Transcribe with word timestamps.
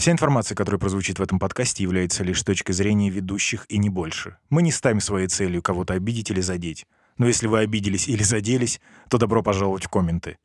Вся 0.00 0.12
информация, 0.12 0.56
которая 0.56 0.78
прозвучит 0.78 1.18
в 1.18 1.22
этом 1.22 1.38
подкасте, 1.38 1.82
является 1.82 2.24
лишь 2.24 2.42
точкой 2.42 2.72
зрения 2.72 3.10
ведущих 3.10 3.66
и 3.68 3.76
не 3.76 3.90
больше. 3.90 4.38
Мы 4.48 4.62
не 4.62 4.72
ставим 4.72 4.98
своей 4.98 5.28
целью 5.28 5.60
кого-то 5.60 5.92
обидеть 5.92 6.30
или 6.30 6.40
задеть. 6.40 6.86
Но 7.18 7.26
если 7.26 7.46
вы 7.46 7.58
обиделись 7.58 8.08
или 8.08 8.22
заделись, 8.22 8.80
то 9.10 9.18
добро 9.18 9.42
пожаловать 9.42 9.84
в 9.84 9.90
комменты. 9.90 10.38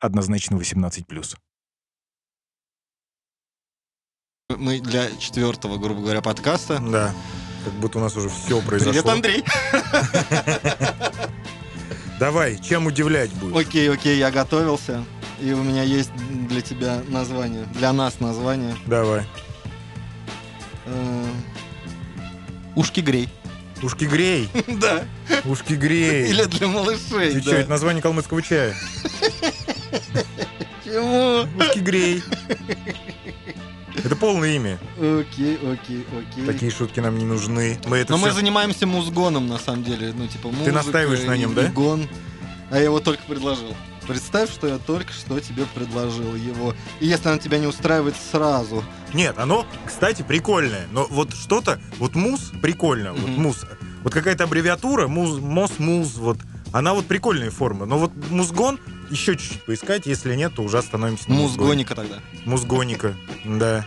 Однозначно 0.00 0.56
18+. 0.56 1.04
Мы 4.56 4.80
для 4.80 5.14
четвертого, 5.18 5.76
грубо 5.76 6.00
говоря, 6.00 6.22
подкаста. 6.22 6.78
Да. 6.78 7.14
Как 7.66 7.74
будто 7.74 7.98
у 7.98 8.00
нас 8.00 8.16
уже 8.16 8.30
все 8.30 8.62
произошло. 8.62 8.92
Привет, 8.92 9.08
Андрей. 9.08 9.44
Давай, 12.18 12.58
чем 12.62 12.86
удивлять 12.86 13.30
будешь? 13.34 13.66
Окей, 13.66 13.90
окей, 13.90 14.16
я 14.16 14.30
готовился. 14.30 15.04
И 15.40 15.52
у 15.52 15.62
меня 15.62 15.82
есть 15.82 16.10
для 16.48 16.60
тебя 16.62 17.02
название, 17.08 17.66
для 17.74 17.92
нас 17.92 18.20
название. 18.20 18.74
Давай. 18.86 19.24
Э, 20.86 21.24
Ушки 22.74 23.00
грей. 23.00 23.28
Ушки 23.82 24.04
грей. 24.04 24.48
Да. 24.66 25.04
Ушки 25.44 25.74
грей. 25.74 26.28
Или 26.30 26.44
для 26.44 26.68
малышей. 26.68 27.32
Ты 27.34 27.40
что, 27.42 27.50
да. 27.50 27.58
это 27.58 27.70
название 27.70 28.02
калмыцкого 28.02 28.40
чая? 28.42 28.74
Чему? 30.84 31.46
Ушки 31.58 31.78
грей. 31.80 32.22
Это 34.04 34.14
полное 34.16 34.54
имя. 34.56 34.78
Окей, 34.96 35.56
окей, 35.56 36.06
окей. 36.30 36.46
Такие 36.46 36.70
шутки 36.70 37.00
нам 37.00 37.18
не 37.18 37.24
нужны. 37.24 37.78
Мы 37.86 37.98
это 37.98 38.12
Но 38.12 38.18
мы 38.18 38.28
всё- 38.28 38.36
занимаемся 38.36 38.86
музгоном, 38.86 39.48
на 39.48 39.58
самом 39.58 39.84
деле. 39.84 40.12
Ну, 40.16 40.26
типа, 40.28 40.48
музыка 40.48 40.72
настаиваешь 40.72 41.24
на 41.24 41.36
нем, 41.36 41.54
да? 41.54 41.68
гон. 41.68 42.08
А 42.70 42.76
я 42.78 42.84
его 42.84 43.00
только 43.00 43.22
предложил. 43.24 43.74
Представь, 44.06 44.50
что 44.52 44.66
я 44.66 44.78
только 44.78 45.12
что 45.12 45.40
тебе 45.40 45.64
предложил 45.74 46.34
его. 46.36 46.74
И 47.00 47.06
если 47.06 47.28
он 47.28 47.38
тебя 47.38 47.58
не 47.58 47.66
устраивает 47.66 48.14
сразу. 48.16 48.84
Нет, 49.12 49.38
оно, 49.38 49.66
кстати, 49.84 50.22
прикольное. 50.22 50.86
Но 50.92 51.06
вот 51.10 51.34
что-то, 51.34 51.80
вот 51.98 52.14
муз 52.14 52.52
прикольно. 52.62 53.12
Вот 53.12 53.28
Мгм. 53.28 53.42
муз. 53.42 53.64
Вот 54.02 54.12
какая-то 54.12 54.44
аббревиатура, 54.44 55.08
муз, 55.08 55.40
мос, 55.40 55.78
муз, 55.78 56.14
вот. 56.16 56.38
Она 56.72 56.94
вот 56.94 57.06
прикольная 57.06 57.50
форма. 57.50 57.86
Но 57.86 57.98
вот 57.98 58.12
музгон 58.30 58.78
еще 59.10 59.36
чуть-чуть 59.36 59.64
поискать. 59.64 60.06
Если 60.06 60.34
нет, 60.34 60.54
то 60.54 60.62
уже 60.62 60.78
остановимся 60.78 61.28
на. 61.30 61.36
Музгоника 61.36 61.94
тогда. 61.94 62.18
Музгоника, 62.44 63.14
да. 63.44 63.84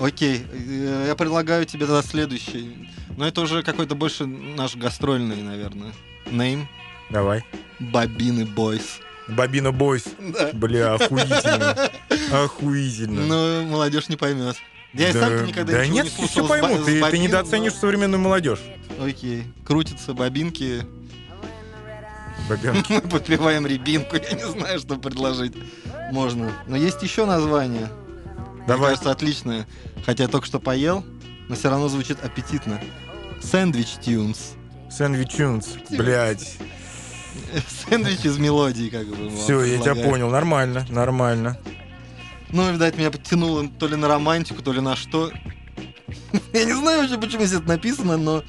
Окей, 0.00 0.44
э, 0.52 1.04
я 1.08 1.14
предлагаю 1.14 1.66
тебе 1.66 1.86
тогда 1.86 2.02
следующий. 2.02 2.90
Но 3.16 3.26
это 3.26 3.42
уже 3.42 3.62
какой-то 3.62 3.94
больше 3.94 4.26
наш 4.26 4.74
гастрольный, 4.76 5.40
наверное. 5.42 5.92
Name. 6.26 6.64
Давай. 7.10 7.44
Бобины 7.78 8.44
Бойс. 8.46 9.00
Бобина 9.28 9.72
Бойс. 9.72 10.04
Да. 10.18 10.50
Бля, 10.52 10.94
охуительно. 10.94 11.90
Охуительно. 12.32 13.26
Ну, 13.26 13.62
молодежь 13.70 14.08
не 14.08 14.16
поймет. 14.16 14.56
Я 14.92 15.10
и 15.10 15.12
да, 15.12 15.20
сам 15.22 15.46
никогда 15.46 15.72
да 15.72 15.82
ничего 15.86 15.94
нет, 15.96 16.04
не 16.04 16.10
слушал. 16.10 16.28
все 16.28 16.44
с 16.44 16.48
пойму. 16.48 16.84
Ты, 16.84 17.02
ты 17.10 17.18
недооценишь 17.18 17.72
но- 17.74 17.78
современную 17.80 18.20
молодежь. 18.20 18.60
Окей. 19.00 19.44
Крутятся 19.64 20.14
бобинки. 20.14 20.86
Бобянки. 22.48 22.92
Мы 22.92 23.00
подпеваем 23.08 23.66
рябинку. 23.66 24.16
Я 24.16 24.32
не 24.36 24.46
знаю, 24.46 24.78
что 24.78 24.96
предложить. 24.96 25.54
Можно. 26.12 26.52
Но 26.66 26.76
есть 26.76 27.02
еще 27.02 27.24
название. 27.24 27.88
Мне 28.54 28.64
Давай. 28.66 28.90
кажется, 28.90 29.10
отличное. 29.10 29.66
Хотя 30.04 30.24
я 30.24 30.28
только 30.28 30.46
что 30.46 30.60
поел, 30.60 31.04
но 31.48 31.54
все 31.54 31.70
равно 31.70 31.88
звучит 31.88 32.22
аппетитно. 32.22 32.80
Сэндвич 33.42 33.96
Тюнс. 34.04 34.52
Сэндвичунс. 34.90 35.68
Блять. 35.90 36.56
Сэндвич 37.88 38.24
из 38.24 38.38
мелодии, 38.38 38.88
как 38.88 39.06
бы. 39.06 39.30
Все, 39.36 39.62
я 39.62 39.78
тебя 39.78 39.94
понял. 39.94 40.30
Нормально, 40.30 40.86
нормально. 40.88 41.58
Ну, 42.50 42.72
видать, 42.72 42.96
меня 42.96 43.10
подтянуло 43.10 43.68
то 43.68 43.88
ли 43.88 43.96
на 43.96 44.06
романтику, 44.08 44.62
то 44.62 44.72
ли 44.72 44.80
на 44.80 44.94
что. 44.94 45.32
Я 46.52 46.64
не 46.64 46.72
знаю 46.72 47.00
вообще, 47.00 47.18
почему 47.18 47.44
здесь 47.44 47.58
это 47.58 47.68
написано, 47.68 48.16
но 48.16 48.44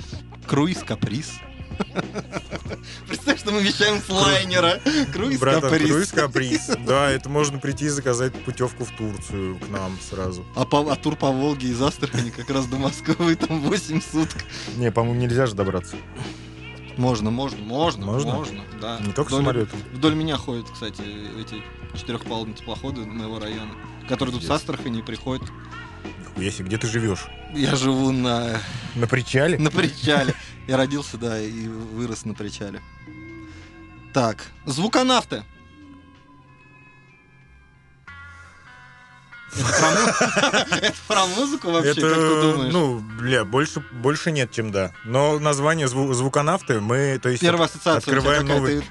круиз 0.46 0.84
каприз. 0.86 1.34
Представь, 3.08 3.40
что 3.40 3.52
мы 3.52 3.62
вещаем 3.62 4.02
с 4.02 4.10
лайнера. 4.10 4.80
Круиз 5.12 5.40
Братан, 5.40 5.62
каприз. 5.62 5.90
круиз 5.90 6.12
каприз. 6.12 6.72
Да, 6.86 7.10
это 7.10 7.30
можно 7.30 7.58
прийти 7.58 7.86
и 7.86 7.90
заказать 7.90 8.34
путевку 8.44 8.86
в 8.86 8.92
Турцию 8.92 9.58
к 9.58 9.68
нам 9.70 9.98
сразу. 10.08 10.46
А, 10.56 10.66
по, 10.66 10.92
а 10.92 10.96
тур 10.96 11.16
по 11.16 11.32
Волге 11.32 11.70
из 11.70 11.82
Астрахани 11.82 12.30
как 12.30 12.50
раз 12.50 12.68
до 12.68 12.78
Москвы, 12.78 13.36
там 13.36 13.62
8 13.62 14.02
суток. 14.02 14.46
Не, 14.78 14.92
по-моему, 14.92 15.20
нельзя 15.20 15.48
же 15.48 15.56
добраться. 15.56 15.96
Можно, 16.98 17.30
можно, 17.32 17.64
можно, 17.64 18.06
Можно? 18.06 18.34
можно, 18.36 18.64
да. 18.82 19.00
Не 19.00 19.12
только 19.12 19.30
Вдоль- 19.30 19.40
самолетом. 19.44 19.80
Вдоль 19.94 20.16
меня 20.16 20.38
ходят, 20.38 20.70
кстати, 20.70 21.02
эти 21.40 21.62
четырехпалубные 21.98 22.56
теплоходы 22.56 23.02
моего 23.06 23.40
района, 23.40 23.72
которые 24.08 24.34
тут 24.34 24.44
с. 24.44 24.50
Астрахани 24.50 25.02
приходят. 25.02 25.44
Нихуя 26.22 26.52
себе, 26.52 26.66
где 26.68 26.78
ты 26.78 26.88
живешь? 26.88 27.26
Я 27.54 27.76
живу 27.76 28.12
на 28.12 28.58
На 28.96 29.08
причале? 29.08 29.58
На 29.58 29.72
причале. 29.72 30.34
Я 30.68 30.78
родился, 30.78 31.18
да, 31.18 31.40
и 31.40 31.68
вырос 31.68 32.26
на 32.26 32.34
причале. 32.34 32.82
Так, 34.14 34.46
звуконавты. 34.66 35.44
Это 40.82 40.96
про 41.08 41.26
музыку 41.28 41.72
вообще, 41.72 41.94
как 41.94 42.02
ты 42.02 42.42
думаешь? 42.42 42.74
ну, 42.74 43.00
бля, 43.20 43.46
больше, 43.46 43.80
больше 43.92 44.32
нет, 44.32 44.52
чем 44.52 44.72
да. 44.72 44.92
Но 45.06 45.40
название 45.40 45.88
зву- 45.88 46.14
звуконавты 46.14 46.82
мы, 46.82 47.20
то 47.22 47.30
есть, 47.30 47.42
Первая 47.42 47.68
ассоциация 47.68 47.98
открываем 48.16 48.46
новый- 48.48 48.84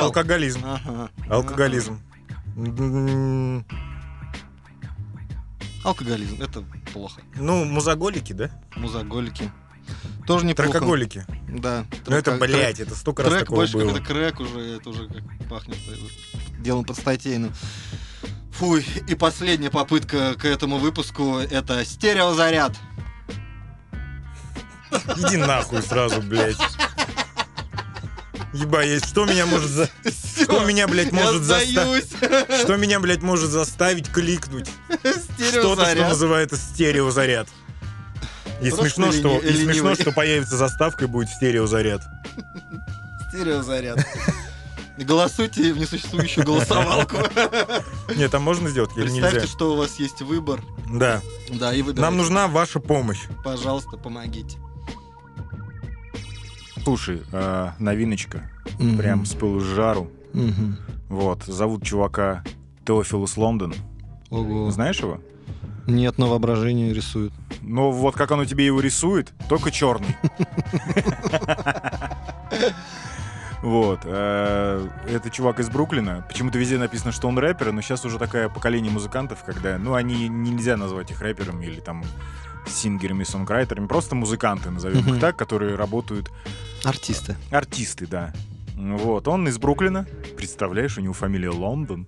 алкоголизм. 0.00 0.64
Алкоголизм. 1.28 2.00
М, 2.56 3.64
Ага. 3.70 3.76
Алкоголизм, 5.84 6.40
это 6.40 6.62
плохо. 6.92 7.20
Ну, 7.34 7.64
музоголики, 7.64 8.32
да? 8.32 8.50
Музоголики. 8.76 9.50
Тоже 10.26 10.46
неплохо. 10.46 10.70
Трекоголики. 10.72 11.26
Да. 11.48 11.84
Ну 12.06 12.16
это, 12.16 12.32
блядь, 12.38 12.78
это 12.78 12.94
столько 12.94 13.24
раз 13.24 13.32
Трек 13.32 13.42
такого 13.44 13.58
больше 13.58 13.72
было. 13.78 13.86
какой-то 13.88 14.06
крэк 14.06 14.40
уже, 14.40 14.60
это 14.76 14.90
уже 14.90 15.08
как 15.08 15.48
пахнет 15.48 15.76
э, 15.88 15.96
делом 16.60 16.84
подстатейным. 16.84 17.52
Фуй, 18.62 18.86
и 19.08 19.16
последняя 19.16 19.70
попытка 19.70 20.34
к 20.34 20.44
этому 20.44 20.78
выпуску 20.78 21.38
это 21.38 21.84
стереозаряд. 21.84 22.70
Иди 25.16 25.36
нахуй 25.36 25.82
сразу, 25.82 26.22
блядь. 26.22 26.54
Ебать, 28.52 29.04
что 29.04 29.24
меня 29.24 29.46
может 29.46 29.68
за... 29.68 29.90
Что 30.44 30.64
меня, 30.64 30.86
блядь, 30.86 31.10
может 31.10 31.42
заставить... 31.42 32.06
Что 32.62 32.76
меня, 32.76 33.00
блядь, 33.00 33.22
может 33.22 33.50
заставить 33.50 34.08
кликнуть? 34.08 34.70
Что-то, 35.36 35.84
что 35.84 36.08
называется 36.08 36.56
стереозаряд. 36.56 37.48
И 38.60 38.70
Просто 38.70 38.84
смешно, 38.84 39.10
что, 39.10 39.38
и 39.40 39.54
смешно, 39.54 39.96
что 39.96 40.12
появится 40.12 40.56
заставка 40.56 41.06
и 41.06 41.08
будет 41.08 41.30
стереозаряд. 41.30 42.02
Стереозаряд. 43.30 43.98
Голосуйте 44.98 45.72
в 45.72 45.78
несуществующую 45.78 46.44
голосовалку. 46.44 47.16
Нет, 48.16 48.30
там 48.30 48.42
можно 48.42 48.68
сделать 48.68 48.90
или 48.96 49.04
Представьте, 49.04 49.36
нельзя? 49.36 49.48
что 49.48 49.72
у 49.72 49.76
вас 49.76 49.98
есть 49.98 50.20
выбор. 50.22 50.60
Да. 50.92 51.20
Да, 51.50 51.72
и 51.74 51.82
выбирайте. 51.82 52.02
Нам 52.02 52.16
нужна 52.16 52.46
ваша 52.46 52.78
помощь. 52.78 53.20
Пожалуйста, 53.44 53.96
помогите. 53.96 54.58
Слушай, 56.84 57.22
а, 57.32 57.74
новиночка. 57.78 58.50
Прям 58.98 59.24
с 59.24 59.34
пылу 59.34 59.60
с 59.60 59.64
жару. 59.64 60.10
Вот, 61.08 61.44
зовут 61.44 61.84
чувака 61.84 62.42
Теофилус 62.86 63.36
Лондон. 63.36 63.74
Ого. 64.30 64.70
Знаешь 64.70 65.00
его? 65.00 65.20
Нет, 65.86 66.16
но 66.16 66.28
воображение 66.28 66.94
рисует. 66.94 67.32
Ну, 67.60 67.90
вот 67.90 68.14
как 68.14 68.30
оно 68.30 68.44
тебе 68.44 68.64
его 68.64 68.80
рисует, 68.80 69.32
только 69.48 69.70
черный. 69.70 70.16
Вот. 73.62 74.00
э, 74.04 74.88
Это 75.08 75.30
чувак 75.30 75.60
из 75.60 75.70
Бруклина. 75.70 76.24
Почему-то 76.28 76.58
везде 76.58 76.78
написано, 76.78 77.12
что 77.12 77.28
он 77.28 77.38
рэпер, 77.38 77.72
но 77.72 77.80
сейчас 77.80 78.04
уже 78.04 78.18
такое 78.18 78.48
поколение 78.48 78.90
музыкантов, 78.92 79.44
когда, 79.44 79.78
ну, 79.78 79.94
они 79.94 80.28
нельзя 80.28 80.76
назвать 80.76 81.10
их 81.10 81.20
рэперами 81.20 81.66
или 81.66 81.80
там 81.80 82.04
сингерами, 82.66 83.24
сонграйтерами, 83.24 83.86
просто 83.86 84.14
музыканты, 84.14 84.70
назовем 84.70 85.14
их 85.14 85.20
так, 85.20 85.36
которые 85.36 85.74
работают, 85.76 86.30
Артисты. 86.84 87.36
артисты, 87.50 88.06
да. 88.06 88.32
Вот, 88.76 89.28
он 89.28 89.46
из 89.48 89.58
Бруклина. 89.58 90.06
Представляешь, 90.36 90.98
у 90.98 91.00
него 91.00 91.12
фамилия 91.12 91.50
Лондон, 91.50 92.06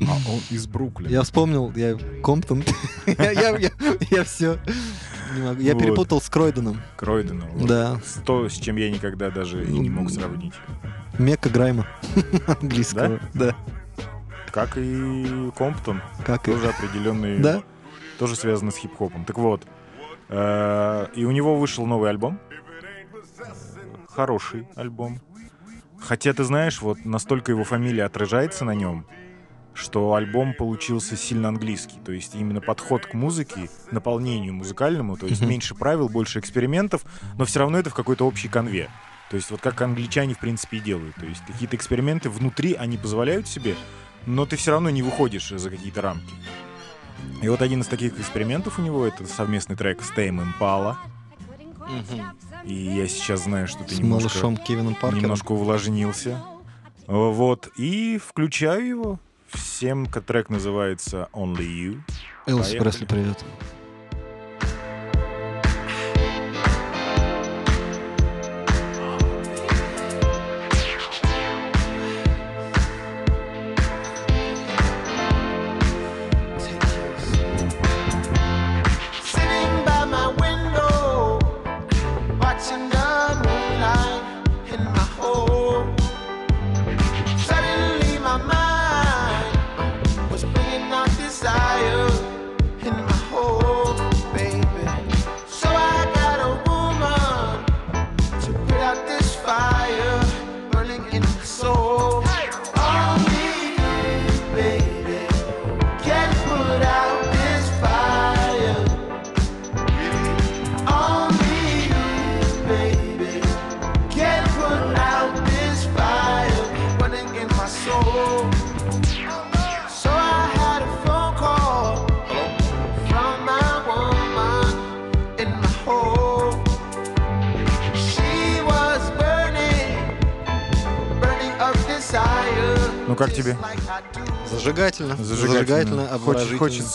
а 0.00 0.12
он 0.28 0.40
из 0.50 0.66
Бруклина. 0.66 1.10
Я 1.10 1.22
вспомнил, 1.22 1.72
я 1.74 1.96
Комптон. 2.22 2.62
Я 3.06 4.24
все. 4.24 4.58
Не 5.34 5.42
могу. 5.42 5.60
Я 5.60 5.74
Вот. 5.74 5.82
перепутал 5.82 6.20
с 6.20 6.28
Кройденом. 6.28 6.80
Кройдена. 6.96 7.46
вот. 7.52 7.66
Да. 7.68 7.98
То, 8.24 8.48
с 8.48 8.54
чем 8.54 8.76
я 8.76 8.90
никогда 8.90 9.30
даже 9.30 9.64
и 9.64 9.78
не 9.78 9.90
мог 9.90 10.10
сравнить. 10.10 10.54
Мекка 11.18 11.48
Грайма. 11.50 11.86
Английского. 12.46 13.20
Да. 13.34 13.54
Как 14.52 14.76
и 14.76 15.50
Комптон. 15.56 16.00
Как 16.24 16.48
и... 16.48 16.52
Тоже 16.52 16.68
определенный... 16.68 17.38
Да? 17.38 17.62
Тоже 18.18 18.36
связано 18.36 18.70
с 18.70 18.76
хип-хопом. 18.76 19.24
Так 19.24 19.38
вот. 19.38 19.62
э, 20.28 21.06
И 21.16 21.24
у 21.24 21.30
него 21.32 21.56
вышел 21.58 21.86
новый 21.86 22.10
альбом. 22.10 22.38
Хороший 24.08 24.68
альбом. 24.76 25.20
Хотя, 25.98 26.32
ты 26.32 26.44
знаешь, 26.44 26.80
вот 26.82 27.04
настолько 27.04 27.50
его 27.52 27.64
фамилия 27.64 28.04
отражается 28.04 28.64
на 28.64 28.74
нем. 28.74 29.06
Что 29.74 30.14
альбом 30.14 30.54
получился 30.54 31.16
сильно 31.16 31.48
английский. 31.48 31.98
То 32.04 32.12
есть 32.12 32.34
именно 32.34 32.60
подход 32.60 33.06
к 33.06 33.14
музыке, 33.14 33.68
наполнению 33.90 34.54
музыкальному, 34.54 35.16
то 35.16 35.26
есть 35.26 35.42
меньше 35.42 35.74
правил, 35.74 36.08
больше 36.08 36.38
экспериментов, 36.38 37.04
но 37.36 37.44
все 37.44 37.60
равно 37.60 37.78
это 37.78 37.90
в 37.90 37.94
какой-то 37.94 38.26
общей 38.26 38.48
конве. 38.48 38.88
То 39.30 39.36
есть 39.36 39.50
вот 39.50 39.60
как 39.60 39.80
англичане, 39.82 40.34
в 40.34 40.38
принципе, 40.38 40.76
и 40.76 40.80
делают. 40.80 41.16
То 41.16 41.26
есть 41.26 41.42
какие-то 41.46 41.76
эксперименты 41.76 42.30
внутри 42.30 42.74
они 42.74 42.96
позволяют 42.96 43.48
себе, 43.48 43.74
но 44.26 44.46
ты 44.46 44.56
все 44.56 44.70
равно 44.70 44.90
не 44.90 45.02
выходишь 45.02 45.48
за 45.48 45.70
какие-то 45.70 46.02
рамки. 46.02 46.34
И 47.42 47.48
вот 47.48 47.62
один 47.62 47.80
из 47.80 47.86
таких 47.86 48.18
экспериментов 48.18 48.78
у 48.78 48.82
него 48.82 49.04
это 49.04 49.26
совместный 49.26 49.76
трек 49.76 50.02
с 50.02 50.10
Тейм 50.10 50.40
Impala. 50.40 50.96
И 52.64 52.74
я 52.74 53.08
сейчас 53.08 53.44
знаю, 53.44 53.68
что 53.68 53.84
ты 53.84 53.96
С 53.96 53.98
немножко, 53.98 54.28
малышом 54.28 54.56
Кевином 54.56 54.94
Паркером. 54.94 55.22
немножко 55.22 55.52
увлажнился. 55.52 56.42
Вот. 57.06 57.68
И 57.76 58.18
включаю 58.18 58.86
его. 58.86 59.20
Всем 59.54 60.06
трек 60.06 60.50
называется 60.50 61.28
Only 61.32 61.66
You. 61.66 62.00
Элвис. 62.46 62.70
Пресли, 62.70 63.06
привет. 63.06 63.44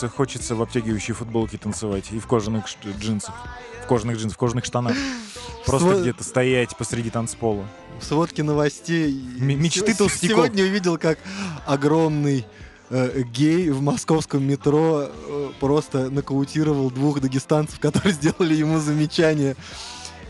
Обворожительно. 0.06 0.10
хочется, 0.10 0.54
в 0.54 0.62
обтягивающей 0.62 1.14
футболке 1.14 1.58
танцевать. 1.58 2.12
И 2.12 2.18
в 2.18 2.26
кожаных 2.26 2.64
джинсах. 2.98 3.34
В 3.84 3.86
кожаных 3.86 4.16
джинсах, 4.16 4.36
в 4.36 4.38
кожаных 4.38 4.64
штанах. 4.64 4.96
Просто 5.66 5.88
Сво- 5.88 6.00
где-то 6.00 6.24
стоять 6.24 6.76
посреди 6.76 7.10
танцпола. 7.10 7.66
В 8.00 8.04
сводке 8.04 8.42
новостей. 8.42 9.12
М- 9.38 9.62
мечты 9.62 9.94
толстяков. 9.94 10.36
Сегодня 10.36 10.64
увидел, 10.64 10.96
как 10.98 11.18
огромный 11.66 12.46
э, 12.90 13.22
гей 13.22 13.70
в 13.70 13.82
московском 13.82 14.42
метро 14.42 15.08
э, 15.08 15.50
просто 15.60 16.10
нокаутировал 16.10 16.90
двух 16.90 17.20
дагестанцев, 17.20 17.78
которые 17.80 18.12
сделали 18.12 18.54
ему 18.54 18.78
замечание. 18.80 19.56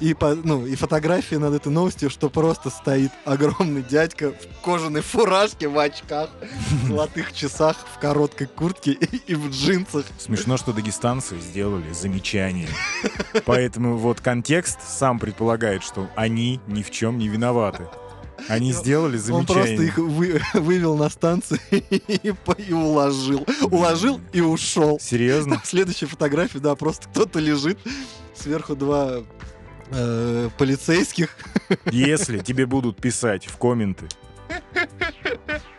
И, 0.01 0.15
по- 0.15 0.35
ну, 0.35 0.65
и 0.67 0.77
фотография 0.77 1.39
над 1.39 1.53
этой 1.55 1.71
новостью, 1.71 2.09
что 2.09 2.31
просто 2.31 2.71
стоит 2.71 3.13
огромный 3.27 3.83
дядька 3.83 4.31
в 4.33 4.65
кожаной 4.65 5.03
фуражке, 5.03 5.69
в 5.69 5.79
очках, 5.79 6.31
в 6.41 6.87
золотых 6.89 7.35
часах, 7.35 7.77
в 7.95 7.99
короткой 7.99 8.47
куртке 8.47 8.93
и, 8.93 9.17
и 9.27 9.35
в 9.35 9.51
джинсах. 9.51 10.07
Смешно, 10.19 10.57
что 10.57 10.73
дагестанцы 10.73 11.39
сделали 11.39 11.93
замечание. 11.93 12.69
Поэтому 13.45 13.99
вот 13.99 14.21
контекст 14.23 14.79
сам 14.89 15.19
предполагает, 15.19 15.83
что 15.83 16.09
они 16.17 16.61
ни 16.67 16.83
в 16.83 16.91
чем 16.91 17.19
не 17.19 17.29
виноваты. 17.29 17.87
Они 18.49 18.73
сделали 18.73 19.19
Он 19.31 19.45
просто 19.45 19.67
замечание. 19.77 19.87
их 19.89 19.99
вы- 19.99 20.41
вывел 20.55 20.97
на 20.97 21.11
станцию 21.11 21.61
и, 21.71 22.33
и 22.57 22.73
уложил. 22.73 23.47
Уложил 23.71 24.19
и 24.33 24.41
ушел. 24.41 24.99
Серьезно? 24.99 25.61
Следующая 25.63 26.07
фотография, 26.07 26.59
да, 26.59 26.75
просто 26.75 27.07
кто-то 27.11 27.39
лежит, 27.39 27.79
сверху 28.35 28.75
два 28.75 29.19
э, 29.91 30.49
полицейских. 30.59 31.37
Если 31.91 32.39
тебе 32.39 32.67
будут 32.67 32.97
писать 33.01 33.47
в 33.47 33.57
комменты, 33.57 34.07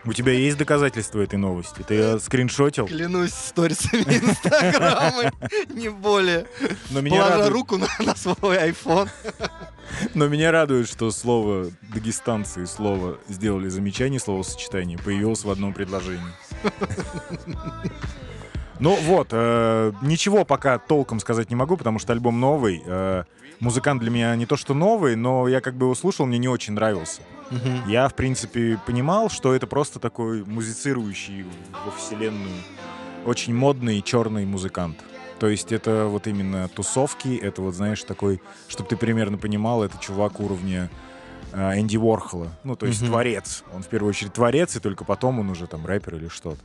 у 0.05 0.13
тебя 0.13 0.31
есть 0.33 0.57
доказательства 0.57 1.21
этой 1.21 1.37
новости? 1.37 1.83
Ты 1.87 1.93
ее 1.93 2.19
скриншотил? 2.19 2.87
Клянусь 2.87 3.33
сторисами 3.33 4.01
Инстаграма, 4.01 5.31
не 5.69 5.89
более. 5.89 6.47
Но 6.89 7.01
меня, 7.01 7.17
Положа 7.17 7.37
радует, 7.37 7.51
руку 7.51 7.77
на, 7.77 7.87
на 7.99 8.15
свой 8.15 8.57
iPhone. 8.57 9.09
но 10.15 10.27
меня 10.27 10.51
радует, 10.51 10.87
что 10.87 11.11
слово 11.11 11.67
дагестанцы 11.93 12.63
и 12.63 12.65
слово 12.65 13.19
сделали 13.29 13.69
замечание, 13.69 14.19
словосочетание 14.19 14.97
появилось 14.97 15.43
в 15.43 15.51
одном 15.51 15.73
предложении. 15.73 16.33
Ну 18.79 18.95
вот, 19.03 19.27
э, 19.29 19.93
ничего 20.01 20.43
пока 20.43 20.79
толком 20.79 21.19
сказать 21.19 21.51
не 21.51 21.55
могу, 21.55 21.77
потому 21.77 21.99
что 21.99 22.13
альбом 22.13 22.39
новый. 22.39 22.81
э, 22.83 23.25
музыкант 23.61 24.01
для 24.01 24.11
меня 24.11 24.35
не 24.35 24.45
то 24.45 24.57
что 24.57 24.73
новый, 24.73 25.15
но 25.15 25.47
я 25.47 25.61
как 25.61 25.75
бы 25.75 25.85
его 25.85 25.95
слушал, 25.95 26.25
мне 26.25 26.37
не 26.37 26.49
очень 26.49 26.73
нравился. 26.73 27.21
Я, 27.87 28.07
в 28.07 28.15
принципе, 28.15 28.79
понимал, 28.85 29.29
что 29.29 29.53
это 29.53 29.67
просто 29.67 29.99
такой 29.99 30.43
музицирующий 30.45 31.45
во 31.85 31.91
вселенную, 31.91 32.51
очень 33.25 33.53
модный 33.53 34.01
черный 34.01 34.45
музыкант. 34.45 34.97
То 35.39 35.47
есть 35.47 35.71
это 35.71 36.05
вот 36.05 36.27
именно 36.27 36.67
тусовки, 36.69 37.35
это 37.35 37.61
вот, 37.61 37.73
знаешь, 37.73 38.03
такой, 38.03 38.41
чтобы 38.67 38.89
ты 38.89 38.95
примерно 38.95 39.37
понимал, 39.37 39.83
это 39.83 39.97
чувак 39.97 40.39
уровня 40.39 40.89
э, 41.51 41.79
Энди 41.79 41.97
Уорхола. 41.97 42.51
Ну, 42.63 42.75
то 42.75 42.85
есть 42.85 43.01
Мгм. 43.01 43.09
творец. 43.11 43.63
Он 43.73 43.81
в 43.81 43.87
первую 43.87 44.09
очередь 44.11 44.33
творец, 44.33 44.75
и 44.75 44.79
только 44.79 45.03
потом 45.03 45.39
он 45.39 45.49
уже 45.49 45.65
там 45.67 45.85
рэпер 45.85 46.15
или 46.15 46.27
что-то. 46.27 46.59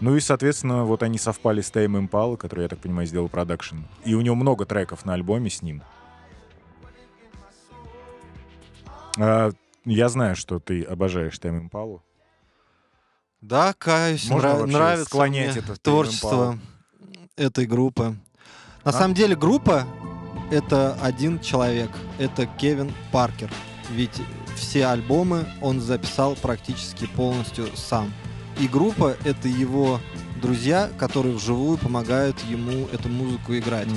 Ну 0.00 0.16
и, 0.16 0.20
соответственно, 0.20 0.84
вот 0.84 1.02
они 1.02 1.18
совпали 1.18 1.60
с 1.60 1.70
Тейм 1.70 1.96
Импала, 1.98 2.36
который, 2.36 2.62
я 2.62 2.68
так 2.68 2.80
понимаю, 2.80 3.06
сделал 3.06 3.28
продакшн. 3.28 3.76
И 4.04 4.14
у 4.14 4.20
него 4.22 4.34
много 4.34 4.64
треков 4.66 5.04
на 5.04 5.14
альбоме 5.14 5.48
с 5.50 5.62
ним. 5.62 5.82
А, 9.20 9.50
я 9.84 10.08
знаю, 10.08 10.36
что 10.36 10.58
ты 10.58 10.82
обожаешь 10.82 11.38
Тайм 11.38 11.58
Импалу. 11.58 12.02
Да, 13.40 13.72
каюсь, 13.72 14.28
Можно 14.28 14.48
нра- 14.48 14.66
нравится 14.66 15.06
склонять 15.06 15.54
мне 15.56 15.62
это 15.64 15.80
творчество 15.80 16.58
этой 17.36 17.66
группы. 17.66 18.16
На 18.84 18.90
А? 18.90 18.92
самом 18.92 19.14
деле 19.14 19.34
группа— 19.34 19.86
это 20.50 20.94
один 21.00 21.40
человек, 21.40 21.90
это 22.18 22.46
Кевин 22.46 22.92
Паркер. 23.12 23.50
Ведь 23.90 24.20
все 24.56 24.86
альбомы 24.86 25.46
он 25.62 25.80
записал 25.80 26.34
практически 26.36 27.06
полностью 27.06 27.66
сам. 27.76 28.12
И 28.58 28.68
группа— 28.68 29.16
это 29.24 29.48
его 29.48 30.00
друзья, 30.40 30.90
которые 30.98 31.34
вживую 31.34 31.78
помогают 31.78 32.38
ему 32.48 32.88
эту 32.92 33.08
музыку 33.08 33.56
играть. 33.56 33.88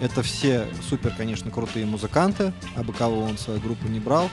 Это 0.00 0.22
все 0.22 0.66
супер, 0.88 1.12
конечно, 1.16 1.50
крутые 1.50 1.86
музыканты, 1.86 2.52
а 2.76 2.82
бы 2.82 2.92
кого 2.92 3.22
он 3.22 3.38
свою 3.38 3.60
группу 3.60 3.88
не 3.88 4.00
брал. 4.00 4.30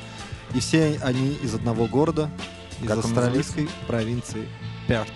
И 0.56 0.60
все 0.60 1.00
они 1.04 1.34
из 1.44 1.54
одного 1.54 1.86
города, 1.86 2.32
из 2.82 2.88
Как 2.88 3.00
австралийской 3.00 3.70
провинции 3.88 4.48
Перт. 4.88 5.12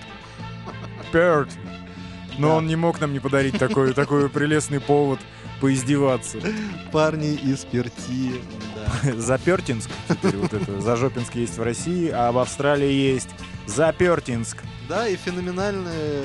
Перт. 1.12 1.50
Но 2.38 2.50
Да. 2.50 2.56
он 2.56 2.68
не 2.68 2.76
мог 2.76 3.00
нам 3.00 3.14
не 3.14 3.20
подарить 3.20 3.58
такой, 3.58 3.94
такой 3.96 4.30
прелестный 4.30 4.80
повод 4.80 5.20
поиздеваться. 5.62 6.40
Парни 6.92 7.34
из 7.34 7.60
Перти, 7.66 8.42
да. 8.76 9.14
Запертинск. 9.18 9.90
Теперь 10.10 10.36
вот 10.38 10.54
это. 10.54 10.82
Зажопинск 10.82 11.36
есть 11.36 11.58
в 11.58 11.64
России, 11.64 12.10
а 12.10 12.32
в 12.32 12.38
Австралии 12.38 12.92
есть 12.92 13.30
Запертинск. 13.66 14.58
Да, 14.90 15.08
и 15.08 15.16
феноменальная 15.16 16.24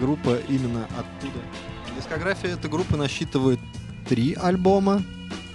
группа 0.00 0.36
именно 0.48 0.84
оттуда. 0.98 1.38
Дискография 1.96 2.50
этой 2.50 2.70
группы 2.70 2.96
насчитывает 2.96 3.60
три 4.08 4.34
альбома. 4.34 5.02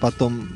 Потом 0.00 0.48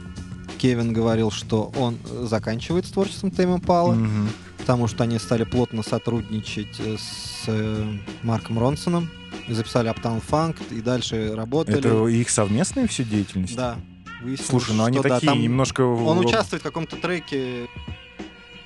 Кевин 0.59 0.93
говорил, 0.93 1.31
что 1.31 1.73
он 1.77 1.97
э, 2.11 2.27
заканчивает 2.29 2.87
с 2.87 2.91
творчеством 2.91 3.31
Тейма 3.31 3.59
Пала, 3.59 3.95
Мгм. 3.95 4.29
потому 4.59 4.87
что 4.87 5.05
они 5.05 5.19
стали 5.19 5.45
плотно 5.45 5.83
сотрудничать 5.83 6.79
э, 6.79 6.97
с 6.99 7.45
э, 7.47 7.93
Марком 8.23 8.59
Ронсоном. 8.59 9.11
И 9.49 9.53
записали 9.53 9.91
Uptown 9.91 10.23
Funk, 10.29 10.59
и 10.71 10.81
дальше 10.81 11.35
работали. 11.35 11.79
Это 11.79 12.07
их 12.07 12.31
совместная 12.31 12.87
все 12.87 13.03
деятельность? 13.05 13.57
Да. 13.57 13.77
Слушай, 14.47 14.75
ну 14.77 14.85
они 14.85 14.99
что 14.99 15.09
да, 15.09 15.15
такие 15.15 15.29
там 15.33 15.41
немножко... 15.41 15.81
Он 15.81 16.19
участвует 16.19 16.63
в 16.63 16.65
каком-то 16.65 16.97
треке 16.97 17.67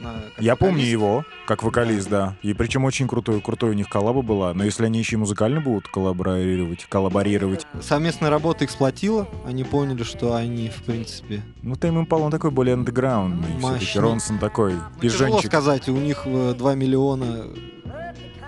на- 0.05 0.21
как 0.37 0.45
Я 0.45 0.55
помню 0.57 0.75
вокалист. 0.75 0.93
его, 0.93 1.25
как 1.47 1.63
вокалист, 1.63 2.09
да. 2.09 2.37
И 2.43 2.55
причем 2.55 2.85
очень 2.85 3.09
крутой, 3.09 3.41
крутой 3.41 3.71
у 3.71 3.73
них 3.73 3.89
коллаба 3.89 4.23
была. 4.23 4.55
Но 4.55 4.65
если 4.65 4.85
они 4.87 4.99
еще 5.01 5.17
и 5.17 5.19
музыкально 5.19 5.61
будут 5.61 5.89
коллаборировать, 5.89 6.85
коллаборировать, 6.89 7.67
Совместная 7.83 8.31
работа 8.31 8.65
их 8.65 8.71
сплотила. 8.71 9.27
Они 9.47 9.65
поняли, 9.65 10.03
что 10.05 10.35
они, 10.35 10.69
в 10.69 10.83
принципе... 10.83 11.43
ну 11.63 11.75
Тайм 11.77 11.99
Импал, 11.99 12.23
он 12.23 12.31
такой 12.31 12.51
более 12.51 12.75
андеграундный. 12.75 13.59
Все-таки. 13.59 13.99
Ронсон 13.99 14.39
такой, 14.39 14.73
Тяжело 15.01 15.29
пижончик. 15.31 15.51
сказать, 15.51 15.89
у 15.89 15.97
них 15.97 16.23
э, 16.27 16.55
2 16.57 16.75
миллиона 16.75 17.47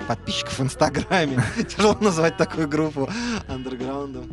подписчиков 0.07 0.59
в 0.59 0.63
Инстаграме. 0.63 1.43
Тяжело 1.69 1.97
назвать 2.01 2.37
такую 2.37 2.69
группу 2.69 3.09
андерграундом. 3.49 4.25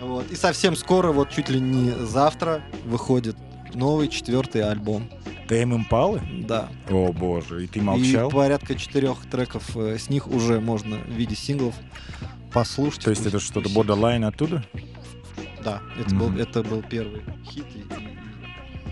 Вот. 0.00 0.30
И 0.30 0.36
совсем 0.36 0.76
скоро, 0.76 1.12
вот 1.12 1.28
чуть 1.30 1.50
ли 1.50 1.60
не 1.60 1.90
завтра, 2.06 2.62
выходит 2.86 3.36
новый 3.74 4.08
четвертый 4.08 4.62
альбом. 4.62 5.08
Тайм 5.48 5.74
Импалы? 5.74 6.20
Да. 6.46 6.68
О 6.88 7.12
боже, 7.12 7.64
и 7.64 7.66
ты 7.66 7.80
И 7.80 7.82
молчал? 7.82 8.30
порядка 8.30 8.74
четырех 8.76 9.18
треков 9.30 9.76
э, 9.76 9.98
с 9.98 10.08
них 10.08 10.28
уже 10.28 10.60
можно 10.60 10.98
в 10.98 11.10
виде 11.10 11.34
синглов 11.34 11.74
послушать. 12.52 13.04
То 13.04 13.10
есть 13.10 13.26
это 13.26 13.40
что-то 13.40 13.68
borderline 13.68 14.24
оттуда? 14.26 14.64
Да, 15.64 15.82
это, 15.98 16.14
был, 16.14 16.28
Мгм. 16.30 16.38
это 16.40 16.62
был 16.62 16.82
первый 16.82 17.22
хит. 17.44 17.64
И, 17.74 17.80
и 17.80 17.84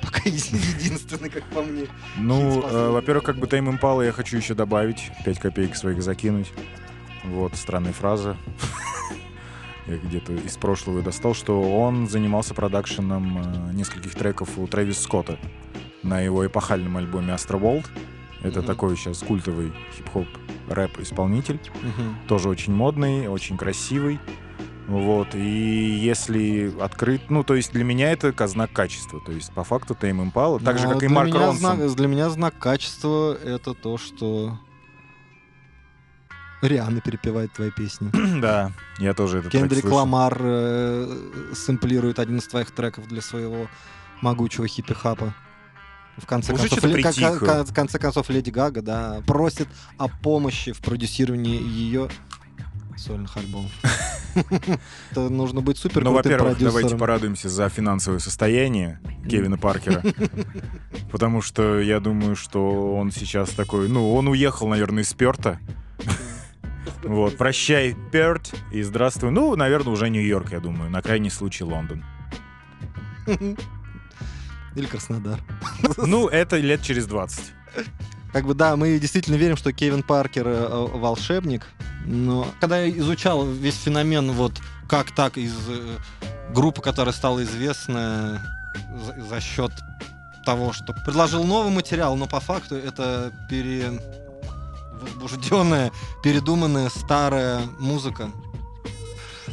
пока 0.02 0.20
единственный, 0.28 1.30
как 1.30 1.44
по 1.44 1.62
мне. 1.62 1.86
Ну, 2.16 2.60
э, 2.62 2.90
во-первых, 2.90 3.24
как 3.24 3.36
бы 3.38 3.46
Тайм 3.46 3.70
Импала 3.70 4.02
я 4.02 4.12
хочу 4.12 4.36
еще 4.36 4.54
добавить, 4.54 5.10
5 5.24 5.38
копеек 5.38 5.76
своих 5.76 6.02
закинуть. 6.02 6.50
Вот, 7.24 7.54
странная 7.56 7.92
фраза. 7.92 8.36
Я 9.88 9.96
где-то 9.96 10.34
из 10.34 10.56
прошлого 10.56 11.02
достал, 11.02 11.34
что 11.34 11.60
он 11.80 12.08
занимался 12.08 12.54
продакшеном 12.54 13.38
э, 13.38 13.72
нескольких 13.72 14.14
треков 14.14 14.58
у 14.58 14.66
Трэвис 14.66 15.00
Скотта 15.00 15.38
на 16.02 16.20
его 16.20 16.46
эпохальном 16.46 16.96
альбоме 16.98 17.32
Astro 17.32 17.60
World. 17.60 17.86
Это 18.42 18.58
Мгм. 18.58 18.66
такой 18.66 18.96
сейчас 18.96 19.18
культовый 19.20 19.72
хип-хоп 19.96 20.26
рэп-исполнитель. 20.68 21.58
Мгм. 21.82 22.16
Тоже 22.28 22.48
очень 22.50 22.74
модный, 22.74 23.28
очень 23.28 23.56
красивый. 23.56 24.20
Вот, 24.86 25.34
и 25.34 25.38
если 26.00 26.72
открыть, 26.80 27.28
ну, 27.30 27.42
то 27.44 27.54
есть 27.54 27.72
для 27.72 27.84
меня 27.84 28.10
это 28.12 28.32
знак 28.46 28.72
качества. 28.72 29.20
То 29.24 29.32
есть 29.32 29.52
по 29.52 29.62
факту 29.64 29.94
Тайм 29.94 30.22
Импала, 30.22 30.60
так 30.60 30.78
же, 30.78 30.86
Ну, 30.86 30.94
как 30.94 31.02
и 31.02 31.08
Марк 31.08 31.34
Ронсон. 31.34 31.76
знак- 31.78 31.94
для 31.96 32.08
меня 32.08 32.30
знак 32.30 32.54
качества 32.58 33.34
это 33.34 33.74
то, 33.74 33.98
что 33.98 34.58
Риана 36.62 37.00
перепевает 37.00 37.52
твои 37.52 37.70
песни. 37.70 38.10
Да, 38.40 38.72
я 38.98 39.14
тоже 39.14 39.40
трек 39.42 39.52
Кендрик. 39.52 39.84
Ламар 39.84 40.36
э, 40.40 41.52
сэмплирует 41.54 42.18
один 42.18 42.38
из 42.38 42.46
твоих 42.46 42.70
треков 42.70 43.06
для 43.08 43.22
своего 43.22 43.68
могучего 44.20 44.66
хиппи-хапа. 44.66 45.34
В 46.16 46.26
конце, 46.26 46.52
Уже 46.52 46.68
концов, 46.68 46.84
ле- 46.84 47.02
ка- 47.02 47.08
притихло. 47.10 47.36
ка- 47.46 47.64
в 47.64 47.72
конце 47.72 47.98
концов, 48.00 48.28
Леди 48.28 48.50
Гага, 48.50 48.82
да, 48.82 49.22
просит 49.26 49.68
о 49.98 50.08
помощи 50.08 50.72
в 50.72 50.80
продюсировании 50.80 51.62
ее 51.62 52.08
сольных 52.96 53.36
альбомов. 53.36 53.70
Это 55.12 55.28
нужно 55.28 55.60
быть 55.60 55.78
супер 55.78 56.02
Ну, 56.02 56.12
во-первых, 56.12 56.58
давайте 56.58 56.96
порадуемся 56.96 57.48
за 57.48 57.68
финансовое 57.68 58.18
состояние 58.18 59.00
Кевина 59.30 59.58
Паркера. 59.58 60.02
Потому 61.12 61.40
что 61.40 61.78
я 61.80 62.00
думаю, 62.00 62.34
что 62.34 62.96
он 62.96 63.12
сейчас 63.12 63.50
такой... 63.50 63.88
Ну, 63.88 64.12
он 64.12 64.26
уехал, 64.28 64.66
наверное, 64.68 65.04
из 65.04 65.12
Перта. 65.14 65.60
Вот, 67.02 67.36
прощай, 67.36 67.94
Перт, 68.12 68.52
и 68.72 68.82
здравствуй. 68.82 69.30
Ну, 69.30 69.54
наверное, 69.56 69.92
уже 69.92 70.10
Нью-Йорк, 70.10 70.52
я 70.52 70.60
думаю. 70.60 70.90
На 70.90 71.00
крайний 71.00 71.30
случай 71.30 71.64
Лондон. 71.64 72.04
Или 73.26 74.86
Краснодар. 74.86 75.40
Ну, 75.96 76.28
это 76.28 76.58
лет 76.58 76.82
через 76.82 77.06
20. 77.06 77.52
Как 78.32 78.44
бы 78.44 78.54
да, 78.54 78.76
мы 78.76 78.98
действительно 78.98 79.36
верим, 79.36 79.56
что 79.56 79.72
Кевин 79.72 80.02
Паркер 80.02 80.46
э, 80.46 80.50
э, 80.50 80.86
волшебник, 80.98 81.66
но 82.04 82.46
когда 82.60 82.80
я 82.80 82.90
изучал 82.98 83.46
весь 83.46 83.76
феномен, 83.76 84.32
вот 84.32 84.52
как 84.88 85.12
так 85.12 85.38
из 85.38 85.54
э, 85.68 85.96
группы, 86.52 86.82
которая 86.82 87.14
стала 87.14 87.42
известна 87.42 88.42
за, 88.94 89.20
за 89.22 89.40
счет 89.40 89.72
того, 90.44 90.72
что 90.72 90.92
предложил 90.92 91.44
новый 91.44 91.72
материал, 91.72 92.16
но 92.16 92.26
по 92.26 92.40
факту 92.40 92.76
это 92.76 93.32
пере 93.48 93.98
возбужденная, 95.00 95.92
передуманная 96.22 96.88
старая 96.88 97.62
музыка. 97.78 98.30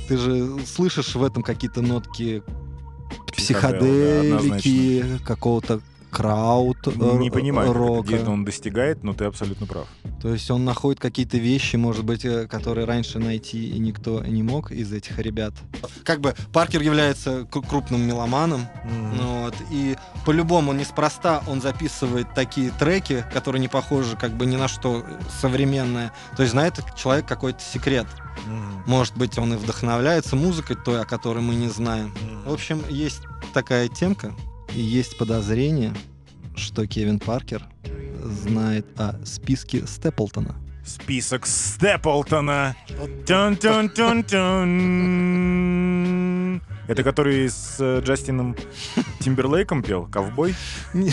Ты 0.07 0.17
же 0.17 0.65
слышишь 0.65 1.15
в 1.15 1.23
этом 1.23 1.43
какие-то 1.43 1.81
нотки 1.81 2.43
да, 2.47 3.33
психоделики, 3.33 5.19
какого-то 5.25 5.81
крауд 6.15 6.77
Не 7.19 7.29
понимаю, 7.29 7.73
рока. 7.73 8.07
где 8.07 8.23
он 8.23 8.45
достигает, 8.45 9.03
но 9.03 9.13
ты 9.13 9.25
абсолютно 9.25 9.67
прав. 9.67 9.87
То 10.21 10.33
есть 10.33 10.49
он 10.49 10.63
находит 10.63 11.01
какие-то 11.01 11.37
вещи, 11.37 11.75
может 11.75 12.05
быть, 12.05 12.23
э, 12.23 12.47
которые 12.47 12.85
раньше 12.85 13.19
найти 13.19 13.69
и 13.69 13.79
никто 13.79 14.23
не 14.23 14.41
мог 14.41 14.71
из 14.71 14.93
этих 14.93 15.19
ребят. 15.19 15.53
Как 16.03 16.21
бы 16.21 16.33
Паркер 16.53 16.81
является 16.81 17.41
кру- 17.41 17.67
крупным 17.67 18.01
меломаном, 18.07 18.65
ну 19.17 19.43
вот, 19.43 19.55
и 19.71 19.97
по-любому 20.25 20.71
неспроста 20.71 21.43
он 21.47 21.61
записывает 21.61 22.33
такие 22.33 22.71
треки, 22.79 23.25
которые 23.33 23.59
не 23.59 23.67
похожи 23.67 24.15
как 24.15 24.31
бы 24.37 24.45
ни 24.45 24.55
на 24.55 24.69
что 24.69 25.03
современное. 25.41 26.13
То 26.37 26.43
есть 26.43 26.51
знает 26.51 26.79
человек 26.95 27.25
какой-то 27.27 27.59
секрет. 27.61 28.07
Может 28.85 29.17
быть, 29.17 29.37
он 29.37 29.53
и 29.53 29.57
вдохновляется 29.57 30.35
музыкой 30.35 30.77
той, 30.77 31.01
о 31.01 31.05
которой 31.05 31.41
мы 31.41 31.55
не 31.55 31.67
знаем. 31.67 32.13
В 32.45 32.53
общем, 32.53 32.81
есть 32.89 33.21
такая 33.53 33.89
темка, 33.89 34.33
есть 34.75 35.17
подозрение, 35.17 35.93
что 36.55 36.85
Кевин 36.85 37.19
Паркер 37.19 37.63
знает 38.23 38.85
о 38.97 39.23
списке 39.25 39.85
Степлтона. 39.87 40.55
Список 40.85 41.47
Степлтона. 41.47 42.75
Это 46.87 47.03
который 47.03 47.49
с 47.49 47.77
э, 47.79 48.01
Джастином 48.01 48.55
Тимберлейком 49.19 49.81
пел? 49.81 50.05
Ковбой? 50.05 50.53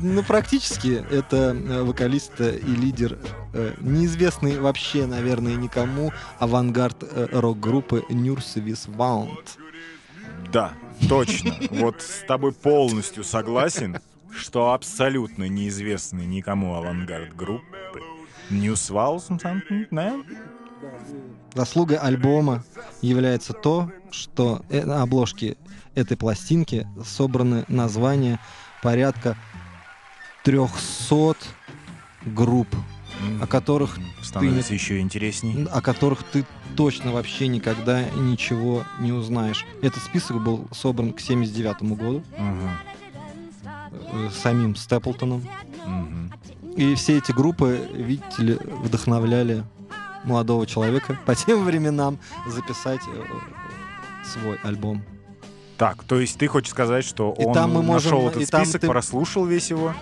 Ну, 0.00 0.22
практически 0.22 1.04
это 1.10 1.54
э, 1.54 1.82
вокалист 1.82 2.40
и 2.40 2.74
лидер 2.74 3.18
э, 3.52 3.74
неизвестный 3.80 4.58
вообще, 4.58 5.04
наверное, 5.04 5.56
никому 5.56 6.12
авангард 6.38 7.02
э, 7.02 7.26
рок-группы 7.32 8.02
Nursevis 8.08 8.88
Wound. 8.88 9.58
Да, 10.50 10.72
точно. 11.08 11.56
Вот 11.70 12.02
с 12.02 12.24
тобой 12.26 12.52
полностью 12.52 13.24
согласен, 13.24 13.98
что 14.34 14.72
абсолютно 14.72 15.48
неизвестный 15.48 16.26
никому 16.26 16.74
авангард 16.74 17.34
группы. 17.34 18.00
Something, 18.50 19.86
да? 19.90 20.20
Заслугой 21.54 21.98
альбома 21.98 22.64
является 23.00 23.52
то, 23.52 23.90
что 24.10 24.62
э, 24.68 24.84
на 24.84 25.02
обложке 25.02 25.56
этой 25.94 26.16
пластинки 26.16 26.86
собраны 27.04 27.64
названия 27.68 28.40
порядка 28.82 29.36
300 30.44 31.36
групп, 32.24 32.68
о 33.40 33.46
которых, 33.46 33.98
Становится 34.22 34.74
еще 34.74 35.00
интересней. 35.00 35.66
о 35.72 35.80
которых 35.80 36.22
ты 36.22 36.44
точно 36.76 37.12
вообще 37.12 37.48
никогда 37.48 38.02
ничего 38.10 38.84
не 39.00 39.12
узнаешь. 39.12 39.64
Этот 39.82 40.02
список 40.02 40.42
был 40.42 40.68
собран 40.72 41.12
к 41.12 41.20
79 41.20 41.82
году 41.96 42.22
э, 44.12 44.28
самим 44.32 44.76
Степлтоном. 44.76 45.44
мгм. 45.86 46.32
И 46.76 46.94
все 46.94 47.18
эти 47.18 47.32
группы, 47.32 47.80
видите 47.92 48.42
ли, 48.42 48.58
вдохновляли 48.82 49.64
молодого 50.24 50.66
человека 50.66 51.18
по 51.26 51.34
тем 51.34 51.64
временам 51.64 52.18
записать 52.46 53.00
э, 53.12 53.22
свой 54.24 54.56
альбом. 54.62 55.02
Так, 55.76 56.04
то 56.04 56.20
есть 56.20 56.38
ты 56.38 56.46
хочешь 56.46 56.70
сказать, 56.70 57.04
что 57.04 57.34
И 57.38 57.44
он 57.44 57.54
там 57.54 57.72
мы 57.72 57.82
можем- 57.82 58.12
нашел 58.12 58.28
этот 58.28 58.42
и 58.42 58.46
список, 58.46 58.82
ты- 58.82 58.86
прослушал 58.86 59.46
весь 59.46 59.70
его 59.70 59.94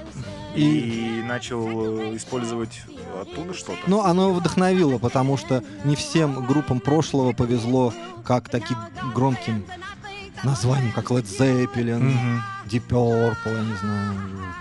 И, 0.54 1.18
и 1.20 1.22
начал 1.22 2.14
использовать 2.16 2.80
оттуда 3.20 3.54
что-то? 3.54 3.78
ну, 3.86 4.02
оно 4.02 4.32
вдохновило, 4.32 4.98
потому 4.98 5.36
что 5.36 5.62
не 5.84 5.94
всем 5.94 6.46
группам 6.46 6.80
прошлого 6.80 7.32
повезло 7.32 7.92
как 8.24 8.48
таким 8.48 8.76
громким 9.14 9.64
названиям, 10.42 10.92
как 10.92 11.10
Led 11.10 11.24
Zeppelin, 11.24 11.98
Мгм. 11.98 12.42
Deep 12.66 12.82
Purple, 12.88 13.36
я 13.46 13.62
не 13.62 13.76
знаю, 13.76 14.14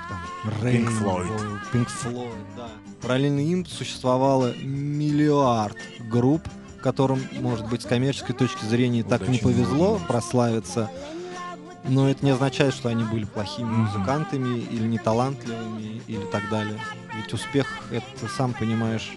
там, 0.09 0.53
Pink 0.61 0.89
Floyd. 0.99 1.59
Pink 1.73 1.87
Floyd, 2.03 2.29
да. 2.55 2.67
Параллельно 3.01 3.39
им 3.39 3.65
существовало 3.65 4.53
миллиард 4.57 5.77
групп, 6.09 6.41
которым, 6.81 7.21
может 7.39 7.67
быть, 7.67 7.81
с 7.81 7.85
коммерческой 7.85 8.33
точки 8.35 8.65
зрения 8.65 9.03
так 9.03 9.21
не 9.21 9.39
Удачи 9.39 9.43
повезло 9.43 9.99
прославиться, 10.07 10.89
но 11.87 12.09
это 12.09 12.23
не 12.25 12.31
означает, 12.31 12.73
что 12.73 12.89
они 12.89 13.03
были 13.03 13.25
плохими 13.25 13.67
Мгм. 13.69 13.81
музыкантами 13.85 14.59
или 14.59 14.87
неталантливыми 14.87 16.01
или 16.07 16.25
так 16.31 16.49
далее. 16.49 16.79
Ведь 17.15 17.33
успех, 17.33 17.67
это, 17.91 18.05
сам 18.35 18.53
понимаешь, 18.53 19.11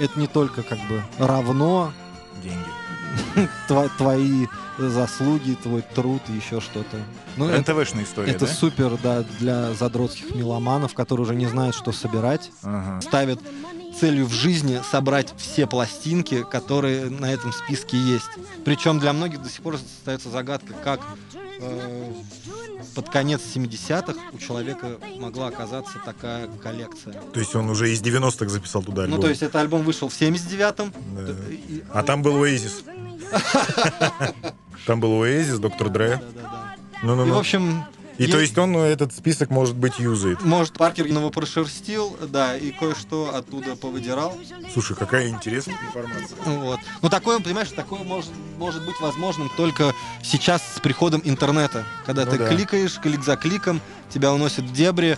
это 0.00 0.18
не 0.18 0.26
только 0.26 0.62
как 0.62 0.78
бы 0.88 1.02
равно 1.18 1.92
деньги. 2.42 2.68
Тво- 3.68 3.90
твои 3.96 4.46
заслуги, 4.78 5.56
твой 5.62 5.82
труд 5.94 6.20
и 6.28 6.32
еще 6.32 6.60
что-то. 6.60 6.98
Ну, 7.36 7.46
НТВшная 7.48 8.04
история, 8.04 8.32
это 8.32 8.46
да? 8.46 8.52
супер, 8.52 8.96
да, 9.02 9.24
для 9.40 9.72
задротских 9.74 10.34
меломанов, 10.34 10.94
которые 10.94 11.24
уже 11.24 11.34
не 11.34 11.46
знают, 11.46 11.74
что 11.74 11.90
собирать. 11.92 12.50
Ага. 12.62 13.00
Ставят 13.00 13.40
целью 13.98 14.26
в 14.26 14.32
жизни 14.32 14.80
собрать 14.88 15.34
все 15.38 15.66
пластинки, 15.66 16.44
которые 16.44 17.10
на 17.10 17.32
этом 17.32 17.52
списке 17.52 17.96
есть. 17.96 18.28
Причем 18.64 19.00
для 19.00 19.12
многих 19.12 19.42
до 19.42 19.48
сих 19.48 19.62
пор 19.62 19.74
остается 19.76 20.28
загадка, 20.30 20.74
как 20.84 21.00
э, 21.60 22.12
под 22.94 23.08
конец 23.10 23.40
70-х 23.54 24.14
у 24.32 24.38
человека 24.38 24.98
могла 25.18 25.48
оказаться 25.48 26.00
такая 26.04 26.48
коллекция. 26.62 27.14
То 27.32 27.40
есть 27.40 27.54
он 27.54 27.68
уже 27.70 27.92
из 27.92 28.00
90-х 28.02 28.48
записал 28.48 28.82
туда 28.82 29.02
альбом. 29.02 29.16
Ну, 29.16 29.22
то 29.22 29.28
есть 29.28 29.42
этот 29.42 29.56
альбом 29.56 29.82
вышел 29.82 30.08
в 30.08 30.12
79-м. 30.20 30.92
Да. 31.16 31.32
и- 31.50 31.82
А 31.92 32.02
там 32.02 32.22
был 32.22 32.36
Оазис. 32.42 32.82
Там 34.86 35.00
был 35.00 35.22
Оазис, 35.22 35.58
Доктор 35.58 35.88
Дре. 35.90 36.16
Да-да-да. 36.16 36.74
И, 36.74 37.04
в 37.04 37.04
Ну-ну-ну. 37.06 37.38
общем, 37.38 37.84
И 38.18 38.26
то 38.26 38.38
есть- 38.38 38.50
есть 38.50 38.58
он 38.58 38.72
ну, 38.72 38.80
этот 38.80 39.14
список, 39.14 39.50
может 39.50 39.76
быть, 39.76 39.98
юзает. 39.98 40.42
Может, 40.42 40.74
Паркер 40.74 41.06
его 41.06 41.30
прошерстил, 41.30 42.16
да, 42.28 42.56
и 42.56 42.72
кое-что 42.72 43.32
оттуда 43.34 43.76
повыдирал. 43.76 44.36
Слушай, 44.72 44.96
какая 44.96 45.28
интересная 45.28 45.76
информация. 45.86 46.36
Вот. 46.44 46.80
Ну, 47.00 47.08
такое, 47.08 47.38
понимаешь, 47.38 47.68
такое 47.74 48.00
может, 48.02 48.30
может 48.58 48.84
быть 48.84 48.98
возможным 49.00 49.50
только 49.56 49.94
сейчас 50.22 50.62
с 50.76 50.80
приходом 50.80 51.22
интернета. 51.24 51.84
Когда 52.06 52.24
Ну 52.24 52.32
ты 52.32 52.38
да. 52.38 52.48
кликаешь, 52.48 52.98
клик 52.98 53.22
за 53.24 53.36
кликом, 53.36 53.80
тебя 54.12 54.32
уносят 54.32 54.64
в 54.64 54.72
дебри. 54.72 55.16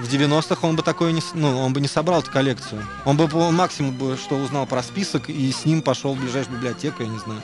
В 0.00 0.12
90-х 0.12 0.66
он 0.66 0.74
бы 0.74 0.82
такое 0.82 1.12
не, 1.12 1.22
ну, 1.34 1.56
он 1.60 1.72
бы 1.72 1.80
не 1.80 1.86
собрал 1.86 2.20
эту 2.20 2.30
коллекцию. 2.32 2.84
Он 3.04 3.16
бы 3.16 3.28
он 3.32 3.54
максимум 3.54 3.94
бы 3.96 4.16
что 4.16 4.34
узнал 4.36 4.66
про 4.66 4.82
список 4.82 5.30
и 5.30 5.52
с 5.52 5.64
ним 5.64 5.82
пошел 5.82 6.14
в 6.14 6.20
ближайшую 6.20 6.56
библиотеку, 6.56 7.04
я 7.04 7.08
не 7.08 7.18
знаю. 7.20 7.40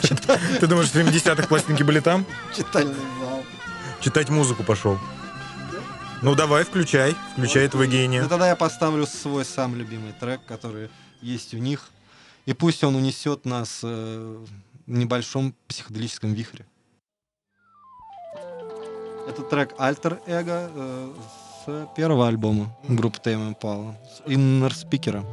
Ты 0.60 0.66
думаешь, 0.66 0.88
в 0.88 0.96
70-х 0.96 1.46
пластинки 1.46 1.82
были 1.82 2.00
там? 2.00 2.24
Читальный. 2.56 2.94
Читать 4.00 4.30
музыку 4.30 4.62
пошел. 4.62 4.98
Ну 6.22 6.34
давай, 6.34 6.64
включай. 6.64 7.14
Включай 7.32 7.64
этого 7.64 7.86
гения. 7.86 8.22
Ну, 8.22 8.28
тогда 8.28 8.48
я 8.48 8.56
поставлю 8.56 9.06
свой 9.06 9.44
сам 9.44 9.76
любимый 9.76 10.12
трек, 10.12 10.40
который 10.46 10.90
есть 11.20 11.54
у 11.54 11.58
них. 11.58 11.90
И 12.46 12.54
пусть 12.54 12.82
он 12.82 12.96
унесет 12.96 13.44
нас 13.44 13.80
э, 13.82 14.44
в 14.86 14.90
небольшом 14.90 15.54
психоделическом 15.68 16.32
вихре. 16.32 16.66
Это 19.28 19.42
трек 19.42 19.72
Alter 19.78 20.18
Ego 20.26 20.72
э, 20.74 21.14
с 21.66 21.94
первого 21.94 22.26
альбома 22.26 22.74
группы 22.88 23.18
Tame 23.22 23.54
Impala, 23.54 23.94
Inner 24.26 24.72
Speaker. 24.72 25.24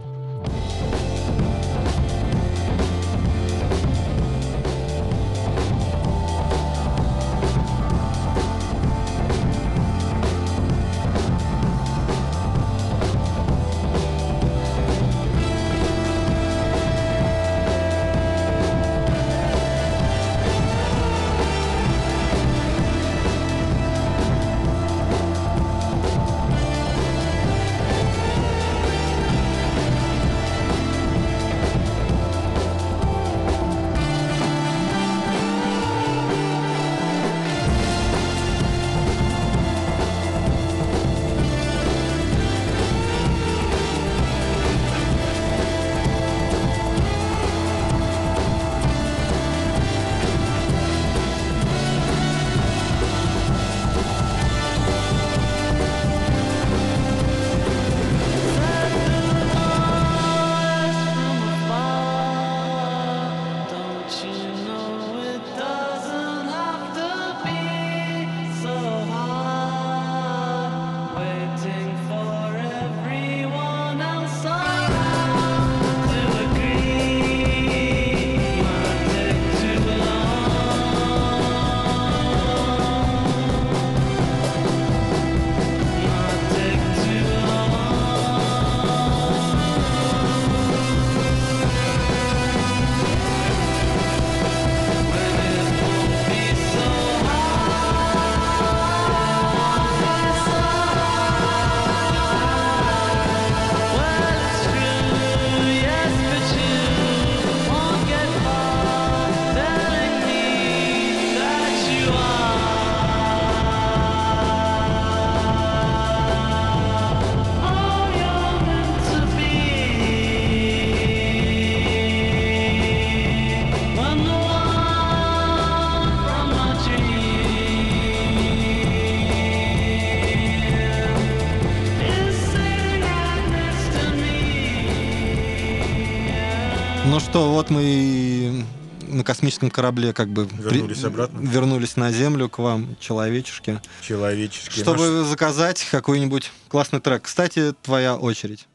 Вот 137.67 137.75
мы 137.75 138.65
на 139.09 139.23
космическом 139.25 139.69
корабле 139.69 140.13
как 140.13 140.29
бы 140.29 140.45
при- 140.45 140.75
Вернулись 140.77 141.03
обратно. 141.03 141.39
вернулись 141.39 141.95
на 141.97 142.11
Землю 142.13 142.47
к 142.47 142.59
вам, 142.59 142.95
человечешки, 142.99 143.81
Человеческий. 144.01 144.79
чтобы 144.81 145.25
заказать 145.25 145.85
какой-нибудь 145.91 146.51
классный 146.69 147.01
трек. 147.01 147.23
Кстати, 147.23 147.73
твоя 147.81 148.15
очередь. 148.15 148.67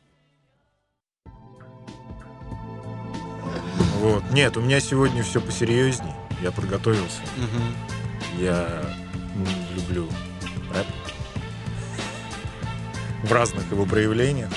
Вот. 4.00 4.22
Нет, 4.32 4.56
у 4.56 4.60
меня 4.60 4.80
сегодня 4.80 5.22
все 5.22 5.40
посерьезней. 5.40 6.12
Я 6.42 6.50
подготовился. 6.52 7.20
Мгм. 7.36 8.42
Я 8.42 8.82
люблю 9.74 10.06
рэп. 10.74 10.86
В 13.22 13.32
разных 13.32 13.70
его 13.70 13.86
проявлениях. 13.86 14.50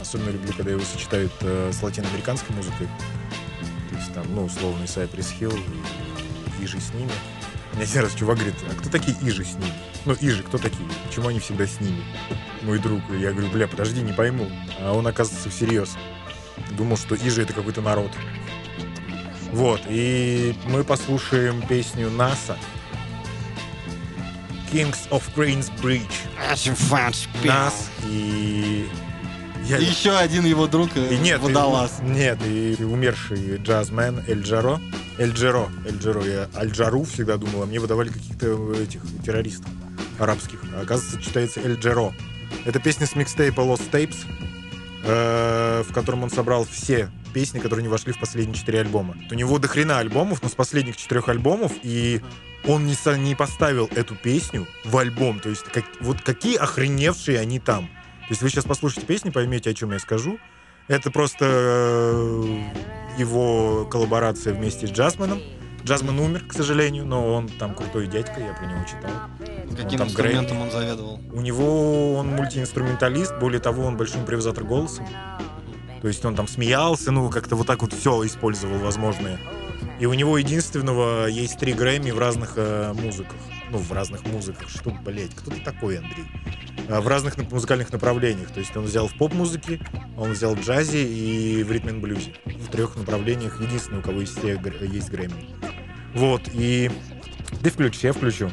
Особенно 0.00 0.30
люблю, 0.30 0.52
когда 0.56 0.70
его 0.70 0.82
сочетают 0.82 1.32
э, 1.40 1.72
с 1.72 1.82
латиноамериканской 1.82 2.54
музыкой. 2.56 2.88
Там, 4.14 4.26
ну, 4.34 4.44
условный 4.44 4.86
Cypress 4.86 5.38
Hill 5.38 5.58
и 6.60 6.64
Ижи 6.64 6.80
с 6.80 6.92
ними. 6.94 7.10
Мне 7.74 7.84
один 7.84 8.02
раз 8.02 8.14
чувак 8.14 8.36
говорит, 8.36 8.56
а 8.70 8.74
кто 8.74 8.90
такие 8.90 9.16
Ижи 9.22 9.44
с 9.44 9.54
ними? 9.54 9.72
Ну, 10.04 10.14
Ижи, 10.20 10.42
кто 10.42 10.58
такие? 10.58 10.86
Почему 11.06 11.28
они 11.28 11.40
всегда 11.40 11.66
с 11.66 11.80
ними? 11.80 12.04
Мой 12.62 12.78
друг. 12.78 13.00
И 13.10 13.18
я 13.18 13.32
говорю, 13.32 13.48
бля, 13.50 13.66
подожди, 13.66 14.02
не 14.02 14.12
пойму. 14.12 14.50
А 14.80 14.92
он, 14.92 15.06
оказывается, 15.06 15.48
всерьез. 15.48 15.96
Думал, 16.76 16.96
что 16.96 17.16
Ижи 17.16 17.42
это 17.42 17.52
какой-то 17.52 17.80
народ. 17.80 18.10
Вот, 19.52 19.82
и 19.86 20.54
мы 20.66 20.84
послушаем 20.84 21.60
песню 21.66 22.10
НАСА. 22.10 22.56
Kings 24.72 25.08
of 25.10 25.22
Queensbridge. 25.34 26.10
Нас 27.44 27.90
и... 28.06 28.88
Я... 29.66 29.78
И 29.78 29.84
еще 29.84 30.10
один 30.16 30.44
его 30.44 30.66
друг 30.66 30.90
э, 30.96 31.14
И 31.14 31.18
нет, 31.18 31.40
и- 31.40 31.42
водолаз. 31.44 32.00
нет, 32.02 32.38
и 32.44 32.76
умерший 32.82 33.56
джазмен 33.58 34.22
Эль 34.26 34.42
Джаро. 34.42 34.80
Эль 35.18 35.32
Джаро, 35.32 35.68
Эль 35.86 35.98
Джаро. 35.98 36.24
Я 36.24 36.48
Аль 36.56 36.70
Джару 36.70 37.04
всегда 37.04 37.36
думал, 37.36 37.62
а 37.62 37.66
мне 37.66 37.78
выдавали 37.78 38.08
каких-то 38.08 38.72
этих 38.74 39.02
террористов 39.24 39.70
арабских. 40.18 40.60
А 40.76 40.82
оказывается, 40.82 41.20
читается 41.22 41.60
Эль 41.60 41.76
Джаро. 41.76 42.12
Это 42.64 42.80
песня 42.80 43.06
с 43.06 43.14
микстейпа 43.14 43.60
Lost 43.60 43.90
Tapes, 43.90 44.16
э, 45.04 45.82
в 45.88 45.92
котором 45.92 46.22
он 46.24 46.30
собрал 46.30 46.64
все 46.64 47.10
песни, 47.32 47.58
которые 47.60 47.82
не 47.82 47.88
вошли 47.88 48.12
в 48.12 48.18
последние 48.18 48.54
четыре 48.56 48.80
альбома. 48.80 49.16
У 49.30 49.34
него 49.34 49.58
до 49.58 49.68
хрена 49.68 49.98
альбомов, 49.98 50.42
но 50.42 50.48
с 50.48 50.52
последних 50.52 50.96
четырех 50.96 51.28
альбомов, 51.28 51.72
и 51.82 52.20
он 52.66 52.86
не, 52.86 52.94
не 53.18 53.34
поставил 53.34 53.88
эту 53.94 54.14
песню 54.14 54.66
в 54.84 54.96
альбом. 54.96 55.40
То 55.40 55.48
есть 55.48 55.64
как- 55.64 55.84
вот 56.00 56.20
какие 56.20 56.56
охреневшие 56.56 57.38
они 57.38 57.58
там. 57.58 57.88
То 58.22 58.30
есть 58.30 58.42
вы 58.42 58.48
сейчас 58.48 58.64
послушаете 58.64 59.06
песню, 59.06 59.32
поймете, 59.32 59.70
о 59.70 59.74
чем 59.74 59.92
я 59.92 59.98
скажу. 59.98 60.38
Это 60.88 61.10
просто 61.10 61.44
э, 61.48 62.60
его 63.18 63.86
коллаборация 63.90 64.54
вместе 64.54 64.86
с 64.86 64.90
Джасмином. 64.90 65.40
Джазмин 65.84 66.18
умер, 66.18 66.44
к 66.46 66.52
сожалению, 66.52 67.04
но 67.04 67.34
он 67.34 67.48
там 67.48 67.74
крутой 67.74 68.06
дядька, 68.06 68.40
я 68.40 68.52
про 68.52 68.66
него 68.66 68.84
читал. 68.84 69.10
Каким 69.76 69.98
там 69.98 70.08
инструментом 70.08 70.60
он 70.60 70.70
заведовал? 70.70 71.20
У 71.32 71.40
него 71.40 72.14
он 72.14 72.28
мультиинструменталист, 72.28 73.38
более 73.38 73.60
того, 73.60 73.84
он 73.84 73.96
большой 73.96 74.20
импровизатор 74.20 74.64
голосом. 74.64 75.06
То 76.00 76.08
есть 76.08 76.24
он 76.24 76.34
там 76.34 76.48
смеялся, 76.48 77.10
ну, 77.10 77.30
как-то 77.30 77.56
вот 77.56 77.66
так 77.66 77.82
вот 77.82 77.92
все 77.92 78.24
использовал 78.26 78.78
возможное. 78.78 79.38
И 79.98 80.06
у 80.06 80.14
него 80.14 80.38
единственного 80.38 81.26
есть 81.26 81.58
три 81.58 81.72
Грэмми 81.72 82.10
в 82.10 82.18
разных 82.18 82.54
э, 82.56 82.92
музыках. 82.92 83.38
Ну, 83.72 83.78
в 83.78 83.90
разных 83.90 84.26
музыках. 84.26 84.68
Что, 84.68 84.90
блять, 84.90 85.34
кто 85.34 85.50
ты 85.50 85.58
такой, 85.60 85.96
Андрей? 85.96 86.26
А, 86.90 87.00
в 87.00 87.08
разных 87.08 87.38
музыкальных 87.50 87.90
направлениях. 87.90 88.50
То 88.50 88.60
есть 88.60 88.76
он 88.76 88.84
взял 88.84 89.08
в 89.08 89.16
поп-музыке, 89.16 89.80
он 90.18 90.32
взял 90.32 90.54
в 90.54 90.60
джазе 90.60 91.02
и 91.02 91.64
в 91.64 91.72
ритм 91.72 92.00
блюзе. 92.00 92.34
В 92.44 92.70
трех 92.70 92.96
направлениях. 92.96 93.62
Единственный, 93.62 94.00
у 94.00 94.02
кого 94.02 94.20
есть, 94.20 94.36
все 94.38 94.60
есть 94.82 95.10
Грэмми. 95.10 95.56
Вот, 96.14 96.42
и... 96.52 96.90
Ты 97.62 97.70
включи, 97.70 98.06
я 98.08 98.12
включу. 98.12 98.50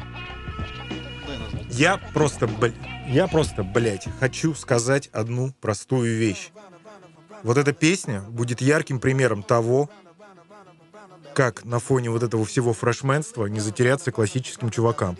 Я 1.68 1.98
просто, 1.98 2.46
бл- 2.46 2.74
я 3.06 3.28
просто, 3.28 3.62
блядь, 3.62 4.08
хочу 4.20 4.54
сказать 4.54 5.10
одну 5.12 5.52
простую 5.60 6.16
вещь. 6.16 6.50
Вот 7.42 7.58
эта 7.58 7.74
песня 7.74 8.22
будет 8.22 8.62
ярким 8.62 9.00
примером 9.00 9.42
того, 9.42 9.90
как 11.40 11.64
на 11.64 11.78
фоне 11.78 12.10
вот 12.10 12.22
этого 12.22 12.44
всего 12.44 12.74
фрешменства 12.74 13.46
не 13.46 13.60
затеряться 13.60 14.12
классическим 14.12 14.68
чувакам. 14.68 15.16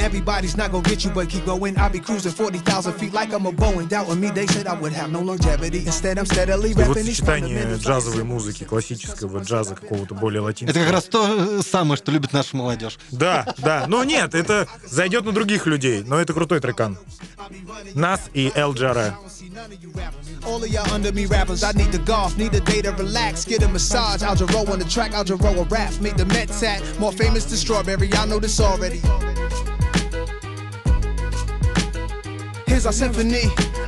Everybody's 0.00 0.56
not 0.56 0.72
gonna 0.72 0.88
get 0.88 1.04
you, 1.04 1.10
but 1.10 1.28
keep 1.28 1.44
going. 1.44 1.76
I'll 1.76 1.90
be 1.90 2.00
cruising 2.00 2.32
40,000 2.32 2.94
feet 2.94 3.12
like 3.12 3.32
I'm 3.32 3.46
a 3.46 3.52
Boeing. 3.52 3.88
Doubting 3.88 4.20
me, 4.20 4.30
they 4.30 4.46
said 4.46 4.66
I 4.66 4.74
would 4.74 4.92
have 4.92 5.10
no 5.10 5.20
longevity. 5.20 5.84
Instead, 5.86 6.18
I'm 6.18 6.26
steadily 6.26 6.72
rapping 6.72 7.04
these 7.04 7.18
сочетание 7.18 7.76
джазовой 7.76 8.24
музыки, 8.24 8.64
классического 8.64 9.40
джаза, 9.42 9.74
какого-то 9.74 10.14
более 10.14 10.40
латинского. 10.40 10.78
Это 10.78 10.84
как 10.84 10.94
раз 10.94 11.04
то 11.04 11.62
самое, 11.62 11.96
что 11.96 12.10
любит 12.10 12.32
наша 12.32 12.56
молодежь. 12.56 12.98
Да, 13.10 13.54
да. 13.58 13.84
Но 13.86 14.04
нет, 14.04 14.34
это 14.34 14.66
зайдет 14.84 15.24
на 15.24 15.32
других 15.32 15.66
людей. 15.66 16.02
Но 16.06 16.18
это 16.20 16.32
крутой 16.32 16.60
трекан. 16.60 16.96
Нас 17.94 18.20
и 18.32 18.52
Эл 18.54 18.72
Джара. 18.72 19.18
All 20.44 20.62
of 20.62 20.68
y'all 20.70 20.88
under 20.94 21.12
me 21.12 21.26
rappers, 21.26 21.64
I 21.64 21.72
need 21.72 21.90
the 21.90 21.98
golf, 21.98 22.36
need 22.38 22.54
a 22.54 22.60
day 22.60 22.80
to 22.80 22.92
relax, 22.92 23.44
get 23.44 23.62
a 23.62 23.68
massage. 23.68 24.22
I'll 24.22 24.36
roll 24.54 24.70
on 24.70 24.78
the 24.78 24.84
track, 24.84 25.12
I'll 25.14 25.24
roll 25.24 25.58
a 25.60 25.64
rap, 25.64 25.92
make 26.00 26.16
the 26.16 26.26
Mets 26.26 26.60
hat 26.60 26.80
more 26.98 27.12
famous 27.12 27.44
than 27.44 27.56
strawberry. 27.56 28.08
Y'all 28.08 28.26
know 28.26 28.38
this 28.38 28.60
already. 28.60 29.00
Here's 32.66 32.86
our 32.86 32.92
symphony, 32.92 33.42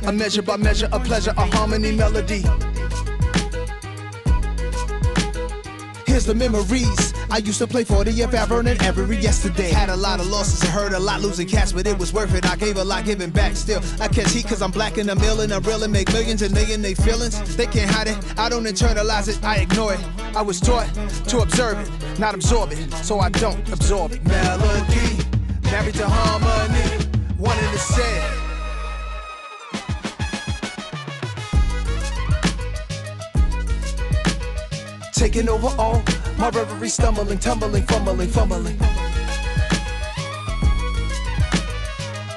a 0.05 0.11
measure 0.11 0.41
by 0.41 0.57
measure, 0.57 0.89
a 0.91 0.99
pleasure, 0.99 1.33
a 1.37 1.45
harmony, 1.55 1.91
melody. 1.91 2.43
Here's 6.21 6.37
the 6.37 6.49
memories. 6.49 7.13
I 7.31 7.37
used 7.37 7.57
to 7.57 7.65
play 7.65 7.83
40 7.83 8.11
if 8.11 8.35
ever 8.35 8.59
and 8.59 8.67
every 8.83 9.17
yesterday. 9.17 9.71
Had 9.71 9.89
a 9.89 9.95
lot 9.95 10.19
of 10.19 10.27
losses 10.27 10.61
and 10.61 10.69
heard 10.69 10.93
a 10.93 10.99
lot 10.99 11.21
losing 11.21 11.47
cash, 11.47 11.71
but 11.71 11.87
it 11.87 11.97
was 11.97 12.13
worth 12.13 12.35
it. 12.35 12.45
I 12.45 12.55
gave 12.55 12.77
a 12.77 12.83
lot, 12.83 13.05
giving 13.05 13.31
back 13.31 13.55
still. 13.55 13.81
I 13.99 14.07
catch 14.07 14.31
heat 14.31 14.45
cause 14.45 14.61
I'm 14.61 14.69
black 14.69 14.97
and 14.97 15.09
I'm 15.09 15.17
ill 15.23 15.41
and 15.41 15.51
I'm 15.51 15.63
real 15.63 15.81
and 15.81 15.91
make 15.91 16.13
millions 16.13 16.43
and 16.43 16.53
they 16.53 16.93
feelings. 16.93 17.57
They 17.57 17.65
can't 17.65 17.89
hide 17.89 18.07
it. 18.07 18.39
I 18.39 18.49
don't 18.49 18.65
internalize 18.65 19.29
it, 19.29 19.43
I 19.43 19.61
ignore 19.61 19.95
it. 19.95 19.99
I 20.35 20.43
was 20.43 20.59
taught 20.59 20.93
to 21.29 21.39
observe 21.39 21.79
it, 21.79 22.19
not 22.19 22.35
absorb 22.35 22.71
it, 22.71 22.91
so 23.03 23.19
I 23.19 23.29
don't 23.29 23.67
absorb 23.73 24.11
it. 24.11 24.23
Melody, 24.23 25.25
married 25.71 25.95
to 25.95 26.07
harmony, 26.07 27.03
one 27.37 27.57
in 27.57 27.71
the 27.71 27.79
same. 27.79 28.50
Taking 35.21 35.49
over 35.49 35.67
all 35.77 36.01
my 36.39 36.49
reverie, 36.49 36.89
stumbling, 36.89 37.37
tumbling, 37.37 37.83
fumbling, 37.83 38.27
fumbling. 38.29 38.75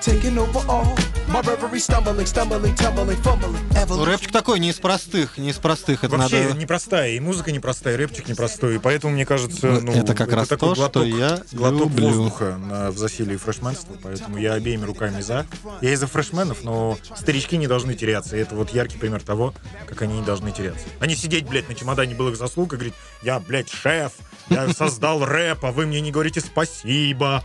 Taking 0.03 0.37
over 0.37 0.63
all 0.69 0.95
my 1.35 1.41
reverie, 1.41 1.81
stumbling, 1.81 2.27
stumbling, 2.27 2.75
tumbling, 2.77 3.21
fumbling. 3.23 3.87
Ну, 3.89 4.05
рэпчик 4.05 4.31
такой 4.31 4.61
не 4.61 4.71
из 4.71 4.77
простых, 4.77 5.37
не 5.37 5.51
из 5.51 5.57
простых. 5.57 6.05
Это 6.05 6.17
Вообще 6.17 6.45
надо... 6.45 6.59
непростая, 6.59 7.11
и 7.11 7.21
музыка 7.21 7.51
непростая, 7.51 7.95
и 7.95 7.97
рэпчик 7.97 8.29
непростой, 8.29 8.77
и 8.77 8.79
поэтому, 8.79 9.15
мне 9.15 9.27
кажется, 9.27 9.81
ну, 9.83 9.93
Это 9.93 10.15
как 10.15 10.33
раз 10.33 10.49
такой 10.49 10.71
то, 10.71 10.75
что 10.75 11.01
глоток, 11.01 11.07
я 11.07 11.43
глоток 11.53 11.81
люблю. 11.81 12.07
воздуха 12.09 12.57
на, 12.57 12.91
в 12.93 12.99
засилии 12.99 13.37
фрешменства, 13.37 13.97
поэтому 14.01 14.39
я 14.39 14.53
обеими 14.55 14.85
руками 14.85 15.21
за. 15.21 15.47
Я 15.81 15.93
и 15.93 15.97
за 15.97 16.07
фрешменов, 16.07 16.63
но 16.63 16.99
старички 17.17 17.57
не 17.57 17.67
должны 17.67 17.95
теряться, 17.95 18.37
и 18.37 18.41
это 18.41 18.55
вот 18.55 18.71
яркий 18.71 18.99
пример 18.99 19.21
того, 19.21 19.55
как 19.89 20.03
они 20.03 20.21
не 20.21 20.25
должны 20.25 20.53
теряться. 20.53 20.87
Они 21.01 21.17
сидеть, 21.17 21.49
блядь, 21.49 21.69
на 21.69 21.75
чемодане 21.75 22.15
былых 22.15 22.37
заслуг 22.37 22.75
и 22.75 22.77
говорить, 22.77 22.95
я, 23.23 23.41
блядь, 23.41 23.71
шеф, 23.71 24.13
я 24.51 24.69
создал 24.73 25.25
рэп, 25.25 25.65
а 25.65 25.73
вы 25.73 25.87
мне 25.87 26.01
не 26.01 26.13
говорите 26.13 26.41
спасибо. 26.41 27.43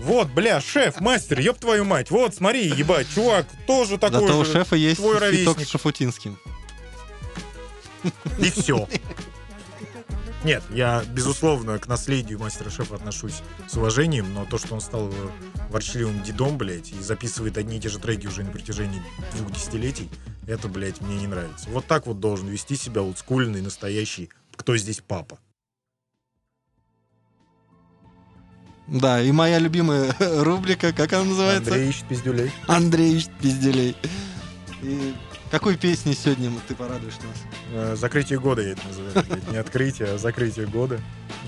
Вот, 0.00 0.28
бля, 0.28 0.60
шеф, 0.60 1.00
мастер, 1.00 1.40
ёб 1.40 1.58
твою 1.58 1.84
мать. 1.84 2.10
Вот, 2.10 2.34
смотри, 2.34 2.68
ебать, 2.68 3.06
чувак, 3.14 3.46
тоже 3.66 3.98
такой 3.98 4.20
Зато 4.20 4.38
у 4.38 4.44
же, 4.44 4.52
шефа 4.52 4.76
есть 4.76 4.96
твой 4.96 5.18
ровесник. 5.18 5.66
с 5.66 5.70
Шафутинским. 5.70 6.38
И 8.38 8.50
все. 8.50 8.88
Нет, 10.44 10.62
я, 10.70 11.04
безусловно, 11.12 11.78
к 11.78 11.88
наследию 11.88 12.38
мастера 12.38 12.70
шефа 12.70 12.94
отношусь 12.94 13.42
с 13.66 13.76
уважением, 13.76 14.32
но 14.32 14.44
то, 14.44 14.56
что 14.56 14.74
он 14.74 14.80
стал 14.80 15.12
ворчливым 15.68 16.22
дедом, 16.22 16.56
блядь, 16.56 16.92
и 16.92 17.00
записывает 17.00 17.58
одни 17.58 17.78
и 17.78 17.80
те 17.80 17.88
же 17.88 17.98
треки 17.98 18.28
уже 18.28 18.44
на 18.44 18.50
протяжении 18.52 19.02
двух 19.34 19.52
десятилетий, 19.52 20.08
это, 20.46 20.68
блядь, 20.68 21.00
мне 21.00 21.16
не 21.16 21.26
нравится. 21.26 21.68
Вот 21.70 21.86
так 21.86 22.06
вот 22.06 22.20
должен 22.20 22.46
вести 22.46 22.76
себя 22.76 23.02
олдскульный, 23.02 23.60
настоящий 23.62 24.30
«Кто 24.54 24.76
здесь 24.76 25.02
папа?». 25.06 25.38
Да, 28.88 29.20
и 29.20 29.30
моя 29.32 29.58
любимая 29.58 30.14
рубрика, 30.18 30.92
как 30.92 31.12
она 31.12 31.24
называется? 31.24 31.70
Андрей 31.72 31.88
ищет 31.90 32.04
пиздюлей. 32.08 32.52
Андрей 32.66 33.16
ищет 33.16 33.32
пизделей. 33.38 33.96
И 34.82 35.14
какой 35.50 35.76
песней 35.76 36.14
сегодня 36.14 36.50
ты 36.66 36.74
порадуешь 36.74 37.14
нас? 37.16 37.36
Э, 37.72 37.96
Закрытие 37.96 38.40
года 38.40 38.62
я 38.62 38.70
это 38.72 38.82
называю. 38.86 39.26
Не 39.50 39.58
открытие, 39.58 40.08
а 40.14 40.18
закрытие 40.18 40.66
года. 40.66 41.00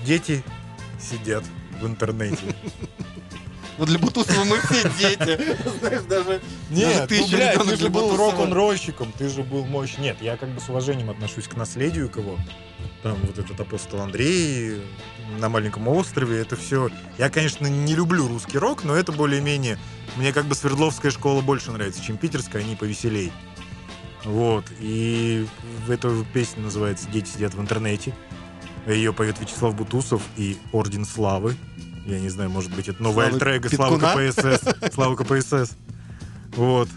Дети 0.05 0.43
сидят 0.99 1.43
в 1.79 1.85
интернете. 1.85 2.43
Вот 3.77 3.87
для 3.87 3.97
Бутусова 3.97 4.43
мы 4.43 4.59
все 4.59 4.87
дети. 4.99 5.39
Знаешь, 5.79 6.03
даже... 6.03 6.39
Нет, 6.69 7.07
ты 7.07 7.21
ну, 7.21 7.27
блядь, 7.29 7.63
ты 7.63 7.77
же 7.77 7.89
был 7.89 8.15
рок-н-ролльщиком, 8.15 9.11
ты 9.17 9.27
же 9.27 9.41
был 9.41 9.65
мощь. 9.65 9.97
Нет, 9.97 10.17
я 10.21 10.37
как 10.37 10.49
бы 10.49 10.59
с 10.59 10.69
уважением 10.69 11.09
отношусь 11.09 11.47
к 11.47 11.55
наследию 11.55 12.07
кого. 12.07 12.37
Там 13.03 13.17
вот 13.23 13.39
этот 13.39 13.59
апостол 13.59 14.01
Андрей 14.01 14.81
на 15.39 15.49
маленьком 15.49 15.87
острове, 15.87 16.39
это 16.39 16.55
все. 16.55 16.89
Я, 17.17 17.29
конечно, 17.29 17.65
не 17.65 17.95
люблю 17.95 18.27
русский 18.27 18.57
рок, 18.57 18.83
но 18.83 18.95
это 18.95 19.11
более-менее. 19.11 19.79
Мне 20.17 20.33
как 20.33 20.45
бы 20.45 20.55
Свердловская 20.55 21.11
школа 21.11 21.41
больше 21.41 21.71
нравится, 21.71 22.03
чем 22.03 22.17
питерская, 22.17 22.61
они 22.63 22.75
повеселей. 22.75 23.31
Вот. 24.23 24.65
И 24.79 25.47
эта 25.87 26.13
песня 26.33 26.63
называется 26.63 27.09
«Дети 27.09 27.29
сидят 27.29 27.55
в 27.55 27.61
интернете». 27.61 28.13
Ее 28.85 29.13
поет 29.13 29.39
Вячеслав 29.39 29.75
Бутусов 29.75 30.21
и 30.37 30.57
Орден 30.71 31.05
Славы. 31.05 31.55
Я 32.05 32.19
не 32.19 32.29
знаю, 32.29 32.49
может 32.49 32.73
быть, 32.75 32.87
это 32.87 33.01
Славы 33.01 33.25
альтер 33.25 33.69
Слава? 33.69 33.97
КПСС. 33.97 34.93
Слава 34.93 35.15
КПСС. 35.15 35.75
Вот. 36.55 36.89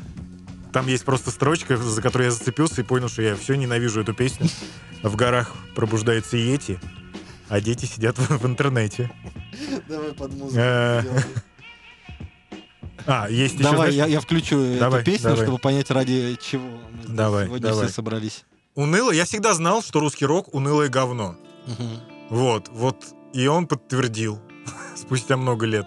Там 0.74 0.88
есть 0.88 1.04
просто 1.04 1.30
строчка, 1.30 1.76
за 1.76 2.02
которую 2.02 2.26
я 2.26 2.32
зацепился 2.32 2.80
и 2.80 2.84
понял, 2.84 3.08
что 3.08 3.22
я 3.22 3.36
все 3.36 3.54
ненавижу 3.54 4.00
эту 4.00 4.12
песню. 4.12 4.48
В 5.04 5.14
горах 5.14 5.52
пробуждается 5.76 6.36
Йети, 6.36 6.80
а 7.48 7.60
дети 7.60 7.86
сидят 7.86 8.18
в, 8.18 8.38
в 8.38 8.44
интернете. 8.46 9.08
Давай 9.88 10.12
под 10.14 10.32
Э, 10.32 10.34
музыку. 10.34 10.50
сделаем. 10.50 11.22
А, 13.06 13.28
есть 13.30 13.54
еще, 13.54 13.62
Давай, 13.62 13.94
я, 13.94 14.06
я 14.06 14.20
включу 14.20 14.78
Давай, 14.80 15.02
эту 15.02 15.10
песню, 15.12 15.30
давай. 15.30 15.44
чтобы 15.44 15.58
понять, 15.58 15.90
ради 15.92 16.36
чего 16.42 16.64
мы 16.64 17.14
Давай, 17.14 17.46
сегодня 17.46 17.68
давай. 17.68 17.86
все 17.86 17.94
собрались. 17.94 18.44
уныло. 18.74 19.12
Я 19.12 19.26
всегда 19.26 19.54
знал, 19.54 19.80
что 19.80 20.00
русский 20.00 20.26
рок 20.26 20.52
унылое 20.54 20.88
говно. 20.88 21.36
Вот, 22.30 22.68
вот. 22.70 23.04
И 23.32 23.46
он 23.46 23.68
подтвердил 23.68 24.40
спустя 24.96 25.36
много 25.36 25.66
лет. 25.66 25.86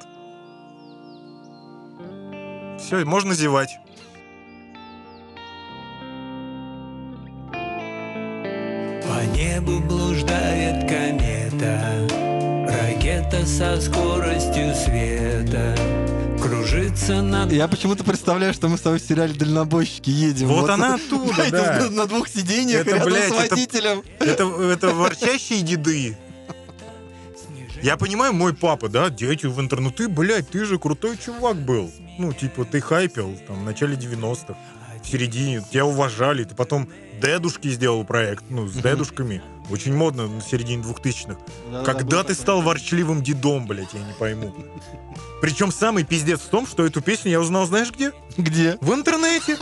Все, 2.79 3.03
можно 3.03 3.33
зевать. 3.33 3.71
Небу 9.37 9.79
блуждает 9.79 10.89
комета, 10.89 12.07
ракета 12.67 13.45
со 13.45 13.79
скоростью 13.79 14.73
света. 14.73 15.75
Кружит 16.41 16.67
кружится 16.91 17.21
над 17.21 17.51
Я 17.51 17.67
почему-то 17.67 18.03
представляю, 18.03 18.53
что 18.53 18.67
мы 18.67 18.77
с 18.77 18.81
тобой 18.81 18.99
в 18.99 19.03
сериале 19.03 19.33
«Дальнобойщики» 19.33 20.09
едем. 20.09 20.47
Вот 20.47 20.69
она 20.69 20.95
оттуда, 20.95 21.33
знаете, 21.33 21.51
да. 21.51 21.89
на- 21.91 22.07
двух 22.07 22.27
сиденьях 22.27 22.81
Это, 22.81 22.95
рядом 22.95 23.09
блядь, 23.11 23.23
с 23.23 23.31
это- 23.31 23.35
водителем. 23.55 24.03
Это, 24.19 24.43
это 24.43 24.89
ворчащие 24.93 25.61
деды. 25.61 26.17
Я 27.83 27.95
понимаю, 27.95 28.33
мой 28.33 28.55
папа, 28.55 28.89
да, 28.89 29.09
дети 29.11 29.45
в 29.45 29.59
интернет. 29.61 29.91
Ну 29.91 29.91
ты, 29.91 30.09
блядь, 30.09 30.49
ты 30.49 30.65
же 30.65 30.79
крутой 30.79 31.15
чувак 31.23 31.57
был. 31.57 31.91
Ну, 32.17 32.33
типа, 32.33 32.65
ты 32.65 32.81
хайпил 32.81 33.37
там 33.47 33.59
в 33.61 33.63
начале 33.63 33.95
90-х, 33.95 34.55
в 35.03 35.07
середине, 35.07 35.63
тебя 35.71 35.85
уважали. 35.85 36.43
Ты 36.43 36.55
потом 36.55 36.89
дедушки 37.21 37.69
сделал 37.69 38.03
проект, 38.03 38.43
ну, 38.49 38.67
с 38.67 38.73
дедушками. 38.73 39.41
Очень 39.69 39.93
модно 39.95 40.27
на 40.27 40.41
середине 40.41 40.81
2000-х. 40.83 41.83
Когда 41.83 42.23
ты 42.23 42.33
стал 42.35 42.61
ворчливым 42.61 43.21
дедом, 43.21 43.67
блядь, 43.67 43.93
я 43.93 43.99
не 43.99 44.13
пойму. 44.13 44.53
Причем 45.41 45.71
самый 45.71 46.03
пиздец 46.03 46.39
в 46.39 46.47
том, 46.47 46.65
что 46.65 46.85
эту 46.85 47.01
песню 47.01 47.31
я 47.31 47.39
узнал, 47.41 47.65
знаешь 47.67 47.91
где? 47.91 48.11
Где? 48.37 48.77
В 48.81 48.93
интернете. 48.93 49.57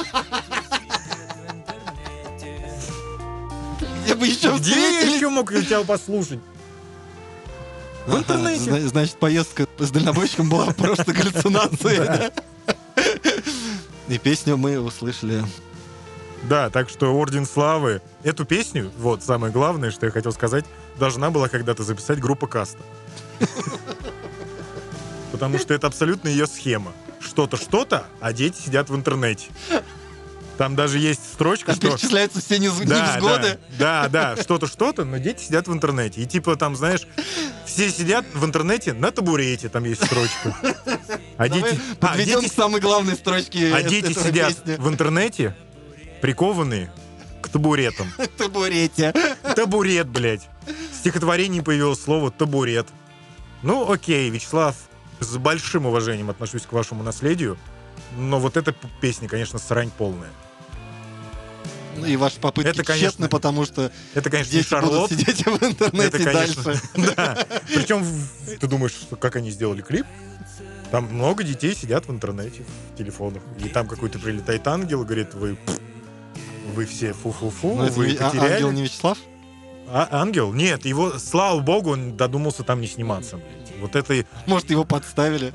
Где 4.04 4.15
бы 4.15 4.28
еще 4.28 4.56
Где 4.58 4.72
я 4.76 5.02
еще 5.15 5.30
мог 5.30 5.52
тебя 5.52 5.82
послушать? 5.84 6.39
В 8.06 8.15
интернете. 8.15 8.62
зна- 8.62 8.80
Значит, 8.88 9.15
поездка 9.18 9.68
с 9.80 9.89
дальнобойщиком 9.89 10.48
была 10.50 10.68
просто 10.74 11.12
галлюцинацией. 11.13 12.06
да? 12.06 12.32
И 14.08 14.20
песню 14.20 14.58
мы 14.58 14.80
услышали. 14.80 15.44
Да, 16.48 16.70
так 16.70 16.90
что 16.90 17.14
Орден 17.16 17.46
Славы. 17.46 18.02
Эту 18.24 18.46
песню, 18.46 18.92
вот 18.98 19.24
самое 19.24 19.52
главное, 19.52 19.92
что 19.92 20.06
я 20.06 20.12
хотел 20.12 20.32
сказать, 20.32 20.66
должна 21.00 21.30
была 21.32 21.50
когда-то 21.50 21.84
записать 21.84 22.20
группа 22.20 22.48
Каста. 22.48 22.80
Потому 25.32 25.58
что 25.60 25.74
это 25.74 25.88
абсолютно 25.88 26.30
ее 26.30 26.48
схема. 26.48 26.94
Что-то, 27.20 27.58
что-то, 27.58 28.06
а 28.22 28.32
дети 28.32 28.62
сидят 28.62 28.90
в 28.90 28.96
интернете. 28.96 29.48
Там 30.58 30.76
даже 30.78 31.00
есть 31.00 31.20
строчка, 31.34 31.68
Как 31.68 31.76
что... 31.76 31.88
перечисляются 31.92 32.40
все 32.40 32.56
нез- 32.58 32.86
Да, 32.86 33.16
невзгоды. 33.16 33.60
да, 33.78 34.08
да, 34.08 34.36
да, 34.36 34.42
что-то, 34.42 34.68
что-то, 34.68 35.04
но 35.04 35.18
дети 35.18 35.42
сидят 35.44 35.68
в 35.68 35.74
интернете. 35.74 36.22
И 36.22 36.26
типа 36.26 36.56
там, 36.56 36.78
знаешь, 36.78 37.02
все 37.66 37.90
сидят 37.90 38.26
в 38.34 38.46
интернете 38.46 38.94
на 38.94 39.12
табурете, 39.12 39.68
там 39.68 39.84
есть 39.84 40.06
строчка. 40.06 40.56
А 41.36 41.50
дети... 41.50 41.78
а, 42.00 42.08
Подведем 42.08 42.40
дети 42.40 42.50
к 42.50 42.56
самой 42.56 42.80
главной 42.80 43.16
строчке 43.16 43.74
А 43.74 43.84
дети 43.84 44.14
сидят 44.14 44.56
песни. 44.56 44.76
в 44.82 44.88
интернете, 44.88 45.54
прикованные 46.26 46.92
к 47.40 47.50
табуретам. 47.50 48.08
табурете. 48.40 49.14
Табурет, 49.56 50.08
блядь. 50.08 50.50
В 50.92 50.96
стихотворении 50.96 51.60
появилось 51.60 52.02
слово 52.02 52.32
табурет. 52.32 52.88
Ну, 53.62 53.92
окей, 53.92 54.32
Вячеслав, 54.32 54.76
с 55.20 55.38
большим 55.38 55.86
уважением 55.86 56.32
отношусь 56.32 56.64
к 56.64 56.72
вашему 56.72 57.04
наследию, 57.04 57.60
но 58.18 58.40
вот 58.40 58.58
эта 58.58 58.74
песня, 59.02 59.30
конечно, 59.30 59.60
срань 59.60 59.92
полная. 59.96 60.32
Ну 61.96 62.08
и 62.08 62.16
ваши 62.16 62.40
попытки 62.40 62.70
Это, 62.70 62.84
конечно, 62.84 63.10
тщетны, 63.12 63.30
потому 63.30 63.64
что 63.64 63.92
Это, 64.16 64.32
конечно, 64.32 64.52
не 64.52 64.64
дети 64.64 64.74
будут 64.74 64.90
Шарлот. 64.90 65.12
сидеть 65.12 65.46
в 65.46 65.64
интернете 65.64 66.08
Это, 66.08 66.24
конечно, 66.24 66.64
дальше. 66.64 66.82
да. 67.16 67.46
Причем 67.68 68.04
ты 68.60 68.66
думаешь, 68.66 68.94
что 68.94 69.16
как 69.16 69.36
они 69.36 69.52
сделали 69.52 69.84
клип? 69.84 70.08
Там 70.90 71.06
много 71.06 71.44
детей 71.44 71.76
сидят 71.76 72.08
в 72.08 72.12
интернете, 72.12 72.66
в 72.94 72.98
телефонах. 72.98 73.44
И 73.64 73.70
там 73.70 73.88
какой-то 73.88 74.18
прилетает 74.18 74.68
ангел 74.68 75.04
и 75.04 75.06
говорит, 75.06 75.36
вы, 75.36 75.58
вы 76.73 76.86
все 76.86 77.13
фу-фу-фу, 77.13 77.75
Но 77.75 77.86
это 77.86 77.93
вы 77.93 78.08
не- 78.12 78.17
а- 78.17 78.30
потеряли. 78.30 78.54
ангел 78.54 78.71
не 78.71 78.84
Вячеслав? 78.84 79.17
А, 79.88 80.08
ангел? 80.12 80.51
Нет, 80.54 80.86
его, 80.86 81.19
слава 81.19 81.60
богу, 81.60 81.91
он 81.91 82.17
додумался 82.17 82.63
там 82.63 82.82
не 82.82 82.88
сниматься. 82.88 83.38
блядь. 83.38 83.80
Вот 83.80 83.95
это... 83.95 84.13
и- 84.15 84.25
Может, 84.47 84.71
его 84.71 84.84
подставили? 84.84 85.54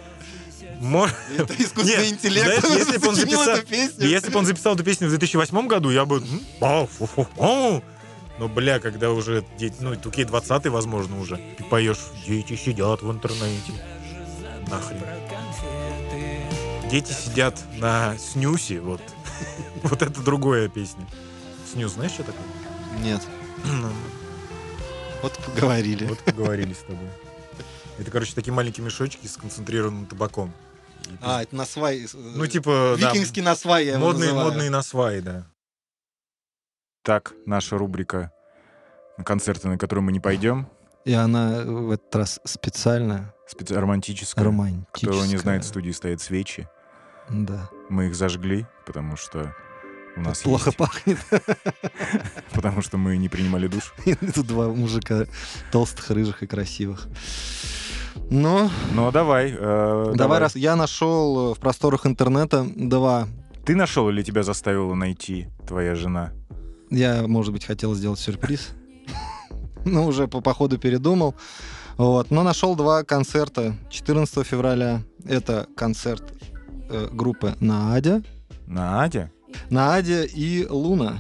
мо- 0.81 1.09
Это 1.37 1.53
искусственный 1.59 2.05
Нет, 2.05 2.13
интеллект 2.13 2.61
знаешь, 2.65 2.79
если 2.87 2.99
бы 2.99 3.09
он 3.09 3.15
записал- 3.17 3.49
эту 3.57 3.67
песню. 3.67 4.07
Если 4.07 4.31
бы 4.31 4.39
он 4.39 4.47
записал 4.47 4.75
эту 4.75 4.85
песню 4.85 5.07
в 5.09 5.11
2008 5.11 5.67
году, 5.67 5.91
я 5.91 6.05
бы... 6.07 6.23
Но, 6.61 8.49
бля, 8.49 8.79
когда 8.81 9.11
уже 9.11 9.45
дети, 9.59 9.75
ну, 9.81 9.95
Туке 9.97 10.25
20 10.25 10.67
возможно, 10.69 11.21
уже, 11.21 11.37
ты 11.59 11.65
поешь, 11.65 11.99
дети 12.27 12.57
сидят 12.57 13.03
в 13.03 13.11
интернете. 13.11 13.73
Нахрен. 14.71 15.01
Дети 16.91 17.13
сидят 17.13 17.61
на 17.79 18.17
снюсе, 18.19 18.81
вот. 18.81 19.03
Вот 19.83 20.03
это 20.03 20.21
другая 20.23 20.69
песня. 20.69 21.07
Снюс, 21.73 21.93
знаешь, 21.93 22.13
что 22.13 22.25
такое? 22.25 22.43
Нет, 23.01 23.21
Ну, 23.65 23.89
вот 25.23 25.33
поговорили. 25.39 26.07
Вот 26.07 26.19
поговорили 26.21 26.73
с 26.73 26.79
тобой. 26.79 27.09
Это, 27.99 28.11
короче, 28.11 28.35
такие 28.35 28.53
маленькие 28.53 28.85
мешочки 28.85 29.27
с 29.27 29.37
концентрированным 29.37 30.07
табаком. 30.07 30.53
А, 31.21 31.43
это 31.43 31.55
насвай. 31.55 32.07
Ну, 32.15 32.47
типа, 32.47 32.97
да, 33.01 33.11
Викингский 33.11 33.43
насвай 33.43 33.85
я 33.87 33.93
его 33.95 34.07
модные, 34.07 34.29
называю. 34.29 34.47
модные 34.49 34.71
на 34.71 34.83
сваи, 34.83 35.21
да. 35.21 35.47
Так, 37.03 37.33
наша 37.47 37.79
рубрика 37.79 38.33
концерты, 39.25 39.69
на 39.69 39.79
которые 39.79 40.03
мы 40.03 40.13
не 40.13 40.21
пойдем, 40.21 40.69
И 41.05 41.13
она 41.13 41.63
в 41.65 41.91
этот 41.91 42.15
раз 42.15 42.41
специально 42.45 43.35
специ- 43.51 43.75
романтическая. 43.79 44.45
романтическая. 44.45 45.11
Кто 45.13 45.27
не 45.27 45.37
знает, 45.37 45.65
в 45.65 45.69
студии 45.69 45.91
стоят 45.93 46.21
свечи. 46.21 46.69
Да. 47.33 47.69
Мы 47.89 48.07
их 48.09 48.15
зажгли, 48.15 48.67
потому 48.87 49.17
что 49.17 49.55
у 50.17 50.21
нас 50.21 50.41
Плохо 50.43 50.71
есть- 50.71 50.79
пахнет. 50.79 51.19
потому 52.53 52.83
что 52.83 52.97
мы 52.99 53.17
не 53.17 53.29
принимали 53.29 53.67
душ. 53.69 53.95
Тут 54.35 54.47
два 54.47 54.69
мужика 54.69 55.27
толстых, 55.73 56.11
рыжих 56.11 56.43
и 56.43 56.47
красивых. 56.47 57.07
Ну, 58.31 58.71
Ну, 58.93 59.11
давай. 59.13 59.55
э, 59.57 60.13
давай 60.15 60.39
раз. 60.41 60.57
Я 60.57 60.77
нашел 60.77 61.55
в 61.55 61.59
просторах 61.59 62.07
интернета 62.07 62.67
два. 62.75 63.29
Ты 63.65 63.77
нашел 63.77 64.09
или 64.09 64.23
тебя 64.23 64.43
заставила 64.43 64.95
найти 64.95 65.49
твоя 65.67 65.95
жена? 65.95 66.33
Я, 66.91 67.27
может 67.27 67.53
быть, 67.53 67.65
хотел 67.65 67.95
сделать 67.95 68.19
сюрприз. 68.21 68.71
Ну, 69.87 70.05
уже 70.07 70.29
по 70.29 70.43
походу 70.43 70.77
передумал. 70.77 71.35
Вот. 71.97 72.31
Но 72.31 72.43
нашел 72.43 72.75
два 72.77 73.03
концерта. 73.03 73.75
14 73.89 74.47
февраля 74.47 75.01
это 75.25 75.69
концерт 75.75 76.23
э, 76.91 77.09
группы 77.13 77.55
Наадя. 77.61 78.23
Надя? 78.67 79.31
Наадя 79.69 80.25
и 80.25 80.67
Луна. 80.69 81.19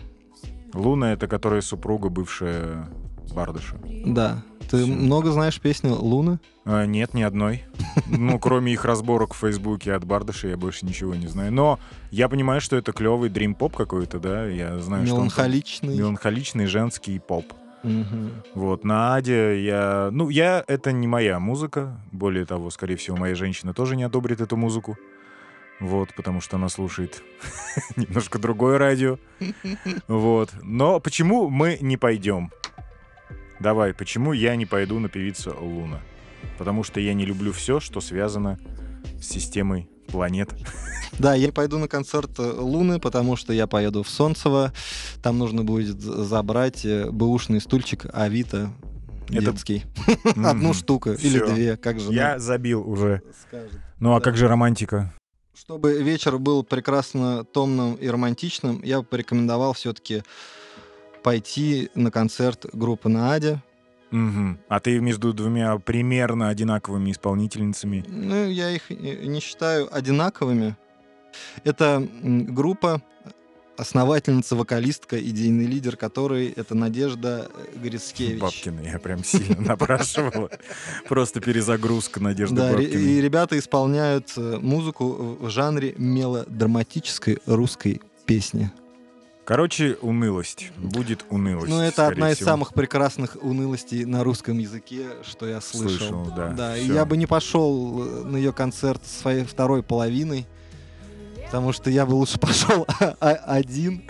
Луна— 0.74 1.12
это 1.14 1.26
которая 1.26 1.62
супруга 1.62 2.08
бывшая 2.10 2.88
Бардыша. 3.34 3.76
Да. 4.06 4.42
Ты 4.70 4.84
Всё. 4.84 4.86
много 4.86 5.32
знаешь 5.32 5.60
песни 5.60 5.88
Луны? 5.88 6.38
А, 6.64 6.86
нет, 6.86 7.12
ни 7.14 7.22
одной. 7.22 7.64
Ну, 8.06 8.38
кроме 8.38 8.72
их 8.72 8.84
разборок 8.84 9.34
в 9.34 9.38
Фейсбуке 9.38 9.94
от 9.94 10.04
Бардыша, 10.04 10.46
я 10.48 10.56
больше 10.56 10.86
ничего 10.86 11.16
не 11.16 11.26
знаю. 11.26 11.52
Но 11.52 11.80
я 12.12 12.28
понимаю, 12.28 12.60
что 12.60 12.76
это 12.76 12.92
клевый 12.92 13.30
дрим-поп 13.30 13.76
какой-то, 13.76 14.20
да? 14.20 14.46
Я 14.46 14.78
знаю, 14.78 15.06
что 15.06 15.14
он 15.16 15.22
Меланхоличный. 15.22 15.96
меланхоличный 15.96 16.66
женский 16.66 17.18
поп. 17.18 17.46
Мгм. 17.82 18.30
Вот, 18.54 18.84
на 18.84 19.14
Аде 19.16 19.64
я... 19.64 20.10
Ну, 20.12 20.28
я... 20.28 20.62
Это 20.68 20.92
не 20.92 21.08
моя 21.08 21.40
музыка. 21.40 21.98
Более 22.12 22.44
того, 22.44 22.70
скорее 22.70 22.96
всего, 22.96 23.16
моя 23.16 23.34
женщина 23.34 23.74
тоже 23.74 23.96
не 23.96 24.04
одобрит 24.04 24.40
эту 24.40 24.56
музыку. 24.56 24.96
Вот, 25.80 26.14
потому 26.14 26.40
что 26.40 26.56
она 26.56 26.68
слушает 26.68 27.22
немножко 27.96 28.38
другое 28.38 28.78
радио. 28.78 29.18
Вот. 30.08 30.50
Но 30.62 31.00
почему 31.00 31.48
мы 31.48 31.78
не 31.80 31.96
пойдем? 31.96 32.50
Давай, 33.58 33.92
почему 33.94 34.32
я 34.32 34.56
не 34.56 34.66
пойду 34.66 34.98
на 34.98 35.08
певицу 35.08 35.56
Луна? 35.58 36.00
Потому 36.58 36.82
что 36.84 37.00
я 37.00 37.14
не 37.14 37.24
люблю 37.24 37.52
все, 37.52 37.80
что 37.80 38.00
связано 38.00 38.58
с 39.20 39.26
системой 39.28 39.88
планет. 40.08 40.50
Да, 41.18 41.34
я 41.34 41.52
пойду 41.52 41.76
на 41.78 41.88
концерт 41.88 42.30
э, 42.38 42.42
Луны, 42.42 42.98
потому 43.00 43.36
что 43.36 43.52
я 43.52 43.66
поеду 43.66 44.02
в 44.04 44.08
Солнцево. 44.08 44.72
Там 45.22 45.38
нужно 45.38 45.64
будет 45.64 46.00
забрать 46.00 46.84
э, 46.86 47.10
бэушный 47.10 47.60
стульчик 47.60 48.06
Авито 48.12 48.72
Это- 49.28 49.52
детский. 49.52 49.84
Одну 50.36 50.72
штуку 50.72 51.10
или 51.10 51.44
две, 51.44 51.76
как 51.76 52.00
же 52.00 52.12
Я 52.12 52.38
забил 52.38 52.88
уже. 52.88 53.22
Ну, 53.98 54.14
а 54.14 54.20
как 54.20 54.36
же 54.36 54.48
романтика? 54.48 55.12
Чтобы 55.60 56.02
вечер 56.02 56.38
был 56.38 56.64
прекрасно 56.64 57.44
томным 57.44 57.94
и 57.96 58.08
романтичным, 58.08 58.80
я 58.82 59.00
бы 59.00 59.04
порекомендовал 59.04 59.74
все-таки 59.74 60.22
пойти 61.22 61.90
на 61.94 62.10
концерт 62.10 62.64
группы 62.72 63.10
Наадя. 63.10 63.62
Мгм. 64.10 64.58
А 64.68 64.80
ты 64.80 64.98
между 65.00 65.34
двумя 65.34 65.76
примерно 65.78 66.48
одинаковыми 66.48 67.10
исполнительницами. 67.10 68.02
Ну, 68.08 68.48
я 68.48 68.70
их 68.70 68.90
э, 68.90 68.94
не 68.94 69.40
считаю 69.40 69.94
одинаковыми. 69.94 70.78
Это 71.62 72.08
группа, 72.22 73.02
основательница, 73.80 74.56
вокалистка, 74.56 75.20
идейный 75.20 75.66
лидер 75.66 75.96
которой 75.96 76.48
это 76.50 76.74
Надежда 76.74 77.50
э, 77.54 77.78
Грицкевич. 77.78 78.40
Бабкина 78.40 78.80
я 78.80 78.98
прям 78.98 79.24
сильно 79.24 79.60
напрашивала. 79.60 80.50
Просто 81.08 81.40
перезагрузка 81.40 82.20
Надежды 82.20 82.56
Да, 82.56 82.80
и 82.80 83.20
ребята 83.20 83.58
исполняют 83.58 84.32
э, 84.36 84.58
музыку 84.60 85.38
в 85.40 85.48
жанре 85.48 85.94
мелодраматической 85.96 87.38
русской 87.46 88.00
песни. 88.26 88.70
Короче, 89.44 89.96
унылость. 90.02 90.70
Будет 90.76 91.24
унылость. 91.28 91.68
Ну, 91.68 91.80
это 91.80 92.06
одна 92.06 92.30
из 92.30 92.36
всего. 92.36 92.50
самых 92.50 92.72
прекрасных 92.72 93.36
унылостей 93.42 94.04
на 94.04 94.22
русском 94.22 94.58
языке, 94.58 95.06
что 95.22 95.48
я 95.48 95.60
слышал. 95.60 95.98
Слышал, 95.98 96.32
да, 96.36 96.48
Да, 96.50 96.76
и 96.76 96.84
всё. 96.84 96.94
я 96.94 97.04
бы 97.04 97.16
не 97.16 97.26
пошел 97.26 98.00
э, 98.00 98.24
на 98.26 98.36
ее 98.36 98.52
концерт 98.52 99.04
своей 99.04 99.44
второй 99.44 99.82
половиной, 99.82 100.46
потому 101.50 101.72
что 101.72 101.90
я 101.90 102.06
бы 102.06 102.12
лучше 102.14 102.38
пошел 102.40 102.86
один. 103.20 104.02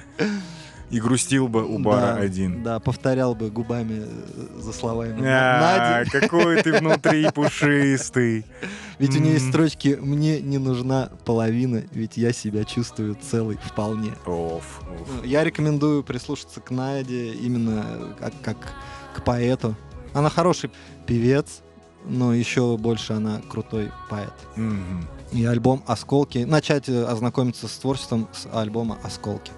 И 0.91 1.01
грустил 1.01 1.47
бы 1.47 1.65
у 1.65 1.79
бара 1.79 2.17
Да, 2.17 2.17
один. 2.17 2.63
Да, 2.65 2.81
повторял 2.81 3.37
бы 3.37 3.49
губами 3.49 4.03
э, 4.05 4.61
за 4.61 4.73
словами 4.73 5.23
А, 5.25 6.01
Нади. 6.01 6.11
какой 6.11 6.61
ты 6.63 6.73
внутри 6.73 7.31
пушистый. 7.35 8.45
Ведь 8.99 9.17
у 9.17 9.21
нее 9.21 9.35
есть 9.35 9.49
строчки 9.51 9.97
«Мне 10.01 10.41
не 10.41 10.59
нужна 10.59 11.11
половина, 11.25 11.85
ведь 11.93 12.17
я 12.17 12.33
себя 12.33 12.65
чувствую 12.65 13.15
целый 13.15 13.57
вполне». 13.65 14.11
Оф, 14.27 14.81
оф. 14.83 15.09
Ну, 15.19 15.23
Я 15.25 15.45
рекомендую 15.45 16.03
прислушаться 16.03 16.61
к 16.61 16.73
Наде 16.73 17.35
именно 17.35 17.87
как, 18.19 18.33
как 18.43 18.57
к 19.15 19.25
поэту. 19.25 19.77
Она 20.13 20.29
хороший 20.29 20.73
певец, 21.07 21.61
но 22.05 22.35
еще 22.35 22.77
больше 22.77 23.13
она 23.13 23.41
крутой 23.49 23.93
поэт. 24.11 24.35
И 25.33 25.45
альбом 25.45 25.83
«Осколки». 25.87 26.39
Начать 26.39 26.89
э, 26.89 27.05
ознакомиться 27.05 27.69
с 27.69 27.73
творчеством 27.79 28.29
с 28.33 28.49
альбома 28.53 28.99
«Осколки». 29.03 29.53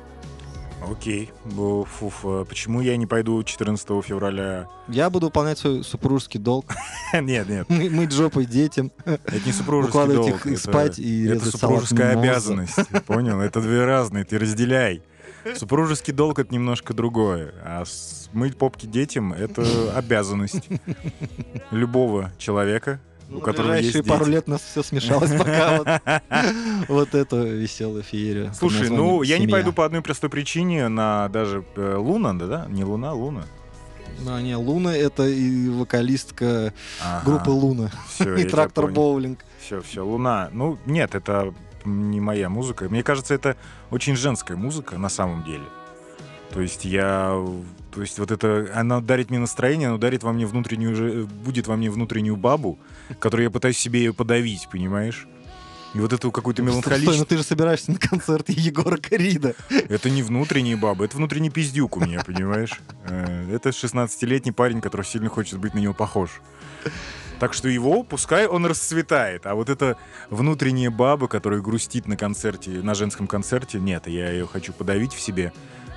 Окей. 0.91 1.31
Фуф, 1.55 2.25
почему 2.49 2.81
я 2.81 2.97
не 2.97 3.07
пойду 3.07 3.41
14 3.43 3.87
февраля? 4.05 4.67
Я 4.89 5.11
буду 5.11 5.27
выполнять 5.27 5.57
свой 5.59 5.85
супружеский 5.85 6.41
долг. 6.41 6.67
Нет, 7.15 7.49
нет. 7.49 7.69
Мы- 7.69 7.89
Мыть 7.89 8.11
жопой 8.11 8.47
детям. 8.47 8.91
Это 9.05 9.41
не 9.47 9.53
супружеский 9.53 9.91
Укладывать 10.01 10.29
долг. 10.31 10.47
их 10.47 10.53
это- 10.55 10.61
спать 10.61 10.99
и 10.99 11.27
Это 11.29 11.51
супружеская 11.53 12.19
обязанность. 12.19 12.75
Понял? 13.07 13.41
Это 13.41 13.61
две 13.61 13.85
разные. 13.85 14.25
Ты 14.25 14.41
разделяй. 14.41 15.03
Супружеский 15.57 16.13
долг 16.13 16.41
это 16.41 16.53
немножко 16.53 16.95
другое. 16.95 17.55
А 17.65 17.85
мыть 18.33 18.57
попки 18.57 18.87
детям 18.87 19.33
это 19.33 19.65
обязанность 19.97 20.69
любого 21.71 22.33
человека, 22.39 23.01
Ну, 23.33 23.39
в 23.39 23.43
которого 23.43 23.73
есть 23.73 23.93
ближайшие 23.93 24.05
пару 24.05 24.25
дети. 24.27 24.35
лет 24.35 24.45
у 24.47 24.51
нас 24.51 24.61
все 24.61 24.83
смешалось, 24.83 25.31
пока 25.31 25.79
вот, 25.79 25.89
вот 26.89 27.15
эту 27.15 27.43
веселую 27.43 28.03
феерию. 28.03 28.47
под 28.49 28.57
Слушай, 28.57 28.91
ну 28.91 29.23
я 29.23 29.39
не 29.39 29.49
пойду 29.49 29.73
по 29.73 29.85
одной 29.85 30.03
простой 30.03 30.29
причине 30.29 30.89
на 30.89 31.29
даже 31.31 31.65
э, 31.77 31.97
Луна, 31.97 32.35
да, 32.35 32.47
да? 32.47 32.67
Не 32.69 32.85
Луна, 32.85 33.15
Луна. 33.15 33.45
Ну, 34.21 34.39
не, 34.39 34.55
Луна— 34.55 34.95
это 34.97 35.27
и 35.27 35.69
вокалистка 35.69 36.73
Ага, 37.01 37.25
группы 37.25 37.51
Луна. 37.51 37.91
И 38.21 38.45
Трактор. 38.45 38.89
Боулинг. 38.89 39.41
Все, 39.61 39.81
все, 39.81 40.05
Луна. 40.05 40.51
Ну, 40.53 40.79
нет, 40.87 41.15
это 41.15 41.55
не 41.85 42.21
моя 42.21 42.49
музыка. 42.49 42.89
Мне 42.89 43.03
кажется, 43.03 43.35
это 43.35 43.57
очень 43.91 44.15
женская 44.15 44.57
музыка 44.57 44.99
на 44.99 45.09
самом 45.09 45.45
деле. 45.45 45.65
То 46.53 46.61
есть 46.61 46.85
я... 46.85 47.43
То 47.93 48.01
есть 48.01 48.19
вот 48.19 48.31
это... 48.31 48.71
Она 48.75 49.01
дарит 49.01 49.31
мне 49.31 49.39
настроение, 49.39 49.89
она 49.89 49.99
дарит 49.99 50.23
во 50.23 50.33
мне 50.33 50.47
внутреннюю... 50.47 51.27
Будет 51.27 51.67
во 51.67 51.77
мне 51.77 51.91
внутреннюю 51.91 52.37
бабу, 52.37 52.79
которую 53.19 53.45
я 53.45 53.51
пытаюсь 53.51 53.79
себе 53.79 54.01
ее 54.01 54.15
подавить, 54.15 54.69
понимаешь? 54.71 55.27
И 55.95 55.99
вот 55.99 56.13
эту 56.13 56.33
какую-то 56.33 56.63
ну 56.63 56.71
меланхоличность... 56.71 57.29
ты 57.29 57.37
же 57.37 57.43
собираешься 57.43 57.93
на 57.93 57.99
концерт 57.99 58.49
Егора 58.49 58.97
Крида. 58.97 59.55
Это 59.69 60.09
не 60.09 60.23
внутренние 60.23 60.77
бабы, 60.77 61.05
это 61.05 61.19
внутренний 61.19 61.51
пиздюк 61.51 61.99
у 61.99 62.01
меня, 62.01 62.23
понимаешь? 62.25 62.81
Э, 63.05 63.55
Это 63.55 63.71
16-летний 63.71 64.53
парень, 64.53 64.81
который 64.81 65.05
сильно 65.05 65.29
хочет 65.29 65.59
быть 65.59 65.75
на 65.75 65.81
него 65.81 65.93
похож. 65.93 66.41
Так 67.41 67.53
что 67.53 67.69
его, 67.69 68.05
пускай 68.05 68.47
он 68.47 68.65
расцветает. 68.65 69.47
А 69.47 69.55
вот 69.55 69.69
эта 69.69 69.99
внутренняя 70.31 70.91
баба, 70.91 71.29
которая 71.29 71.61
грустит 71.61 72.07
на 72.07 72.17
концерте, 72.17 72.71
на 72.71 72.95
женском 72.95 73.27
концерте, 73.27 73.79
нет, 73.81 74.07
я 74.07 74.31
ее 74.31 74.47
хочу 74.47 74.73
подавить 74.73 75.13
в 75.13 75.21
себе. 75.21 75.53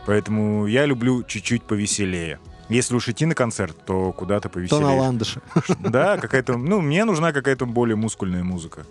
Поэтому 0.05 0.67
я 0.67 0.85
люблю 0.85 1.23
чуть-чуть 1.23 1.63
повеселее. 1.63 2.39
Если 2.69 2.95
уж 2.95 3.07
идти 3.09 3.25
на 3.25 3.35
концерт, 3.35 3.75
то 3.85 4.11
куда-то 4.11 4.49
То 4.49 4.59
на 4.59 4.67
повеселее. 4.67 4.99
ландыше. 4.99 5.41
Да, 5.79 6.17
какая-то... 6.17 6.57
Ну, 6.57 6.81
мне 6.81 7.05
нужна 7.05 7.31
какая-то 7.31 7.65
более 7.65 7.95
мускульная 7.95 8.43
музыка. 8.43 8.85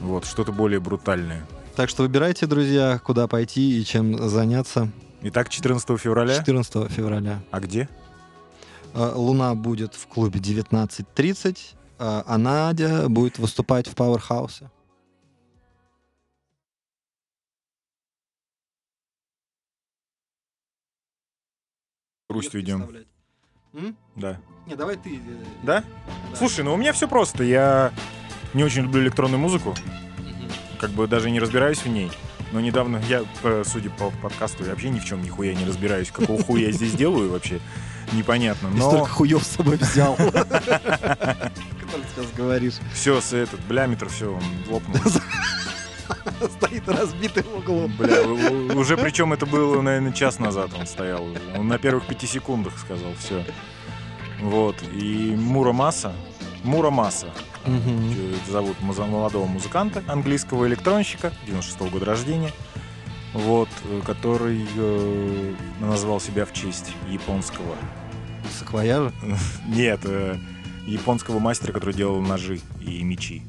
Вот, 0.00 0.26
что-то 0.26 0.52
более 0.52 0.80
брутальное. 0.80 1.46
Так 1.74 1.88
что 1.88 2.02
выбирайте, 2.02 2.46
друзья, 2.46 2.98
куда 3.02 3.26
пойти 3.26 3.80
и 3.80 3.84
чем 3.84 4.28
заняться 4.28 4.88
Итак, 5.22 5.48
14 5.48 5.98
февраля. 5.98 6.36
14 6.36 6.90
февраля. 6.92 7.40
А 7.50 7.60
где? 7.60 7.88
Э, 8.94 9.12
Луна 9.14 9.54
будет 9.54 9.94
в 9.94 10.06
клубе 10.06 10.38
19.30, 10.40 11.58
а 11.98 12.22
а 12.26 12.38
Надя 12.38 13.08
будет 13.08 13.38
выступать 13.38 13.88
в 13.88 13.94
Пауэрхаусе. 13.94 14.70
Грусть 22.28 22.54
ведем. 22.54 22.88
М? 23.74 23.96
Да. 24.16 24.38
Не, 24.66 24.74
давай 24.74 24.96
ты. 24.96 25.16
э, 25.16 25.20
Да? 25.62 25.84
да. 26.30 26.36
Слушай, 26.36 26.64
ну 26.64 26.74
у 26.74 26.76
меня 26.76 26.92
все 26.92 27.06
просто. 27.06 27.44
Я 27.44 27.92
не 28.52 28.64
очень 28.64 28.82
люблю 28.82 29.02
электронную 29.02 29.38
музыку. 29.38 29.76
Мгм. 30.18 30.50
Как 30.80 30.90
бы 30.90 31.06
даже 31.06 31.30
не 31.30 31.38
разбираюсь 31.38 31.78
в 31.78 31.86
ней. 31.88 32.10
Но 32.52 32.60
недавно, 32.60 33.00
я, 33.08 33.22
э, 33.44 33.62
судя 33.64 33.90
по 33.90 34.10
подкасту, 34.22 34.64
я 34.64 34.70
вообще 34.70 34.88
ни 34.88 34.98
в 34.98 35.04
чем 35.04 35.22
нихуя 35.22 35.54
не 35.54 35.64
разбираюсь. 35.64 36.10
Какого 36.10 36.42
хуя 36.42 36.66
я 36.66 36.72
здесь 36.72 36.94
делаю 36.94 37.30
вообще, 37.30 37.60
непонятно. 38.12 38.70
Но 38.70 38.88
столько 38.90 39.10
хуев 39.10 39.42
с 39.44 39.48
собой 39.48 39.76
взял. 39.76 40.16
Который 40.16 42.04
сейчас 42.14 42.32
говоришь. 42.36 42.74
все, 42.92 43.20
с 43.20 43.32
этот 43.32 43.60
блямметр, 43.66 44.08
все, 44.08 44.32
он 44.34 44.42
лопнул. 44.68 44.96
Стоит 46.50 46.88
разбитый 46.88 47.42
в 47.42 47.58
углу. 47.58 47.88
Бля, 47.98 48.22
уже 48.76 48.96
причем 48.96 49.32
это 49.32 49.46
было, 49.46 49.80
наверное, 49.80 50.12
час 50.12 50.38
назад 50.38 50.70
он 50.78 50.86
стоял. 50.86 51.24
Он 51.56 51.68
на 51.68 51.78
первых 51.78 52.06
пяти 52.06 52.26
секундах 52.26 52.78
сказал 52.78 53.12
все. 53.18 53.44
Вот. 54.40 54.76
И 54.92 55.34
Мура 55.36 55.72
Масса. 55.72 56.12
Мура 56.62 56.90
Масса. 56.90 57.28
Это 57.64 58.52
зовут 58.52 58.80
молодого 58.80 59.46
музыканта, 59.46 60.02
английского 60.06 60.68
электронщика, 60.68 61.32
96 61.46 61.90
года 61.90 62.04
рождения, 62.04 62.52
вот, 63.32 63.68
э, 63.84 64.02
который 64.06 64.64
э, 64.76 65.54
назвал 65.80 66.20
себя 66.20 66.44
в 66.44 66.52
честь 66.52 66.94
японского, 67.10 67.74
Саквояжа? 68.58 69.12
нет, 69.66 70.00
э, 70.04 70.36
японского 70.86 71.38
мастера, 71.38 71.72
который 71.72 71.94
делал 71.94 72.20
ножи 72.20 72.60
и 72.80 73.02
мечи. 73.02 73.42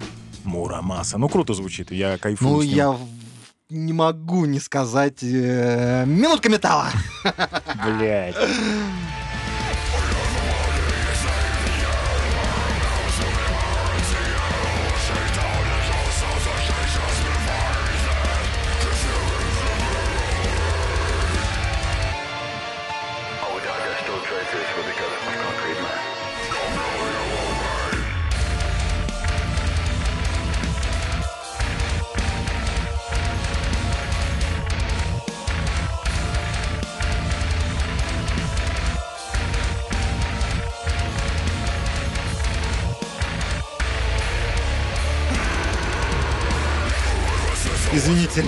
Мурамаса. 0.48 1.18
Ну, 1.18 1.30
круто 1.30 1.54
звучит, 1.54 1.92
я 1.92 2.18
кайфую 2.18 2.50
Ну, 2.50 2.62
я 2.62 2.98
не 3.70 3.94
могу 3.94 4.46
не 4.46 4.60
сказать 4.60 5.22
э, 5.22 6.06
«Минутка 6.08 6.50
металла». 6.50 6.88
Блядь. 7.86 8.36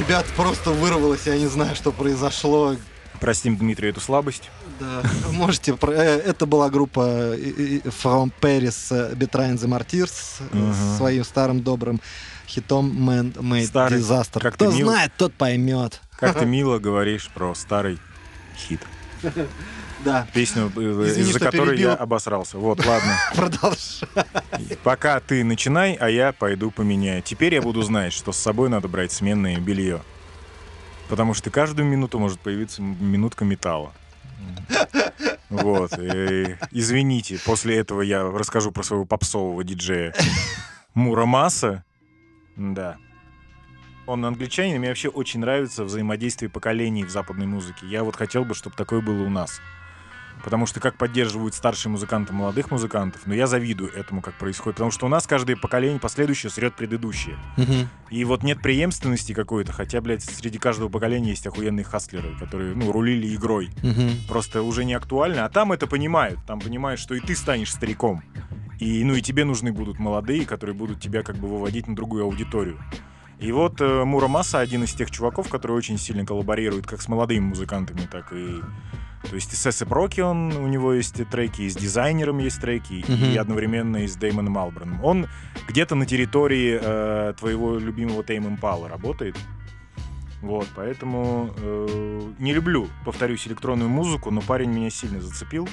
Ребят, 0.09 0.25
просто 0.35 0.71
вырвалось, 0.71 1.27
я 1.27 1.37
не 1.37 1.45
знаю, 1.45 1.75
что 1.75 1.91
произошло. 1.91 2.75
Простим 3.19 3.55
Дмитрию 3.57 3.91
эту 3.91 4.01
слабость. 4.01 4.49
Да, 4.79 5.03
можете... 5.33 5.77
э, 5.79 6.21
Это 6.25 6.47
была 6.47 6.71
группа 6.71 7.01
э, 7.05 7.35
э, 7.37 7.89
From 7.89 8.31
Paris 8.41 8.91
Betraying 9.15 9.57
the 9.57 9.67
Martyrs 9.67 10.09
с 10.73 10.97
своим 10.97 11.23
старым 11.23 11.61
добрым 11.61 12.01
хитом 12.47 12.91
Man 13.07 13.33
Made 13.33 13.67
Старый, 13.67 13.99
Disaster. 13.99 14.39
как 14.39 14.55
Кто 14.55 14.71
ты 14.71 14.77
мил. 14.77 14.87
знает, 14.87 15.11
тот 15.15 15.31
поймет. 15.33 16.01
Как 16.17 16.39
ты 16.39 16.45
мило 16.47 16.79
говоришь 16.79 17.29
про 17.29 17.53
старый 17.53 17.99
хит. 18.57 18.81
Да, 20.05 20.27
Песню, 20.33 20.71
э, 20.75 20.79
Извини, 20.79 21.29
из-за 21.29 21.39
которой 21.39 21.71
перебил. 21.71 21.89
я 21.89 21.95
обосрался. 21.95 22.57
Вот, 22.57 22.85
ладно. 22.85 23.17
продолжай. 23.35 24.07
Пока 24.83 25.19
ты 25.19 25.43
начинай, 25.43 25.93
а 25.95 26.09
я 26.09 26.31
пойду 26.31 26.71
поменяю. 26.71 27.21
Теперь 27.21 27.53
я 27.53 27.61
буду 27.61 27.81
знать, 27.81 28.13
что 28.13 28.31
с 28.31 28.37
собой 28.37 28.69
надо 28.69 28.87
брать 28.87 29.11
сменное 29.11 29.59
белье. 29.59 30.01
Потому 31.09 31.33
что 31.33 31.49
каждую 31.49 31.87
минуту 31.87 32.17
может 32.19 32.39
появиться 32.39 32.81
минутка 32.81 33.43
металла. 33.43 33.91
Вот. 35.49 35.93
э, 35.97 36.57
Извините, 36.71 37.39
после 37.43 37.77
этого 37.77 38.01
я 38.01 38.23
расскажу 38.23 38.71
про 38.71 38.83
своего 38.83 39.05
попсового 39.05 39.63
диджея 39.63 40.13
Мурамаса. 40.93 41.83
Да. 42.55 42.97
Он 44.05 44.25
англичанин, 44.25 44.75
и 44.75 44.79
мне 44.79 44.87
вообще 44.89 45.09
очень 45.09 45.39
нравится 45.39 45.83
взаимодействие 45.83 46.49
поколений 46.49 47.03
в 47.03 47.09
западной 47.09 47.47
музыке. 47.47 47.85
Я 47.87 48.03
вот 48.03 48.15
хотел 48.15 48.45
бы, 48.45 48.55
чтобы 48.55 48.75
такое 48.75 49.01
было 49.01 49.23
у 49.23 49.29
нас. 49.29 49.59
Потому 50.43 50.65
что 50.65 50.79
как 50.79 50.97
поддерживают 50.97 51.53
старшие 51.53 51.91
музыканты 51.91 52.33
молодых 52.33 52.71
музыкантов, 52.71 53.21
но 53.25 53.33
я 53.33 53.47
завидую 53.47 53.93
этому, 53.93 54.21
как 54.21 54.35
происходит. 54.35 54.77
Потому 54.77 54.91
что 54.91 55.05
у 55.05 55.09
нас 55.09 55.27
каждое 55.27 55.55
поколение 55.55 55.99
последующее 55.99 56.49
срет 56.49 56.75
предыдущее. 56.75 57.37
Мгм. 57.57 57.89
И 58.09 58.23
вот 58.23 58.43
нет 58.43 58.61
преемственности 58.61 59.33
какой-то, 59.33 59.73
хотя, 59.73 60.01
блядь, 60.01 60.23
среди 60.23 60.57
каждого 60.57 60.89
поколения 60.89 61.31
есть 61.31 61.45
охуенные 61.45 61.83
хаслеры, 61.83 62.35
которые, 62.39 62.75
ну, 62.75 62.91
рулили 62.91 63.35
игрой. 63.35 63.69
Мгм. 63.83 64.11
Просто 64.27 64.63
уже 64.63 64.85
не 64.85 64.93
актуально. 64.93 65.45
А 65.45 65.49
там 65.49 65.71
это 65.71 65.87
понимают. 65.87 66.39
Там 66.45 66.59
понимают, 66.59 66.99
что 66.99 67.15
и 67.15 67.19
ты 67.19 67.35
станешь 67.35 67.71
стариком. 67.71 68.23
И, 68.79 69.03
ну, 69.03 69.13
и 69.13 69.21
тебе 69.21 69.43
нужны 69.43 69.73
будут 69.73 69.99
молодые, 69.99 70.45
которые 70.45 70.73
будут 70.73 71.01
тебя 71.01 71.21
как 71.21 71.35
бы 71.35 71.47
выводить 71.49 71.87
на 71.87 71.95
другую 71.95 72.23
аудиторию. 72.23 72.79
И 73.39 73.51
вот 73.51 73.79
э, 73.79 74.03
Мурамаса 74.03 74.59
один 74.59 74.83
из 74.83 74.93
тех 74.93 75.09
чуваков, 75.11 75.47
который 75.49 75.71
очень 75.71 75.97
сильно 75.97 76.25
коллаборирует 76.25 76.85
как 76.87 77.01
с 77.01 77.07
молодыми 77.07 77.39
музыкантами, 77.39 78.01
так 78.11 78.33
и... 78.33 78.61
То 79.29 79.35
есть 79.35 79.51
и 79.51 79.55
с 79.55 79.67
A$AP 79.67 79.85
Rocky 79.85 80.21
он, 80.21 80.53
у 80.55 80.67
него 80.67 80.93
есть 80.93 81.15
треки, 81.29 81.63
и 81.63 81.69
с 81.69 81.75
Desiigner 81.75 82.26
ом 82.26 82.37
есть 82.37 82.61
треки, 82.61 83.03
и 83.05 83.11
Мгм. 83.11 83.39
одновременно 83.39 83.97
и 83.97 84.07
с 84.07 84.15
Дэймоном 84.15 84.57
Албарном. 84.57 85.03
Он 85.03 85.27
где-то 85.67 85.95
на 85.95 86.05
территории 86.05 86.79
э, 86.81 87.33
твоего 87.37 87.77
любимого 87.77 88.23
Tame 88.23 88.47
Impala 88.47 88.87
работает. 88.87 89.35
Вот, 90.41 90.67
поэтому 90.73 91.53
э, 91.57 92.21
не 92.39 92.53
люблю, 92.53 92.87
повторюсь, 93.03 93.45
электронную 93.45 93.89
музыку, 93.89 94.31
но 94.31 94.39
парень 94.39 94.69
меня 94.71 94.89
сильно 94.89 95.19
зацепил. 95.19 95.67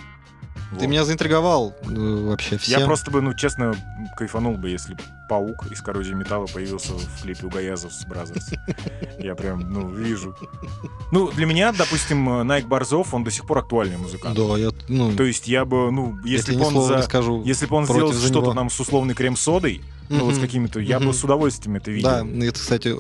Ты 0.70 0.76
Вот. 0.76 0.86
меня 0.88 1.04
заинтриговал 1.04 1.74
э, 1.82 2.24
вообще 2.28 2.58
всем. 2.58 2.80
Я 2.80 2.86
просто 2.86 3.10
бы, 3.10 3.20
ну, 3.20 3.34
честно, 3.34 3.74
кайфанул 4.16 4.56
бы, 4.56 4.68
если 4.68 4.96
паук 5.28 5.70
из 5.70 5.80
коррозии 5.80 6.12
металла 6.14 6.46
появился 6.46 6.92
в 6.92 7.22
клипе 7.22 7.46
у 7.46 7.50
Gayazovs 7.50 8.04
Brothers. 8.04 8.50
Я 9.18 9.34
прям, 9.34 9.72
ну, 9.72 9.88
вижу. 9.88 10.36
Ну, 11.12 11.30
для 11.32 11.46
меня, 11.46 11.72
допустим, 11.72 12.46
Найк 12.46 12.66
Борзов, 12.66 13.14
он 13.14 13.24
до 13.24 13.30
сих 13.30 13.46
пор 13.46 13.58
актуальный 13.58 13.96
музыкант. 13.96 14.36
Да, 14.36 14.56
я, 14.56 14.70
ну, 14.88 15.14
То 15.16 15.24
есть 15.24 15.48
я 15.48 15.64
бы, 15.64 15.90
ну, 15.90 16.18
если 16.24 16.56
бы 16.56 16.64
он 16.64 16.86
за... 16.86 17.02
скажу. 17.02 17.42
Если 17.44 17.66
бы 17.66 17.76
он 17.76 17.84
сделал 17.84 18.12
что-то 18.12 18.52
нам 18.52 18.70
с 18.70 18.78
условной 18.78 19.14
крем-содой, 19.14 19.82
ну, 20.08 20.24
вот 20.24 20.34
с 20.34 20.38
какими-то, 20.38 20.80
я 20.80 21.00
бы 21.00 21.12
с 21.12 21.24
удовольствием 21.24 21.76
это 21.76 21.90
видел. 21.90 22.08
Да, 22.08 22.24
ну, 22.24 22.44
это, 22.44 22.58
кстати, 22.58 22.94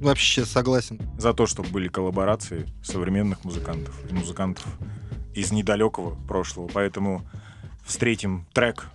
вообще 0.00 0.44
согласен. 0.44 1.00
За 1.18 1.32
то, 1.32 1.46
чтобы 1.46 1.68
были 1.68 1.88
коллаборации 1.88 2.66
современных 2.82 3.44
музыкантов 3.44 3.94
и 4.10 4.14
музыкантов 4.14 4.66
из 5.34 5.52
недалекого 5.52 6.14
прошлого. 6.26 6.68
Поэтому 6.68 7.22
встретим 7.84 8.46
трек 8.52 8.88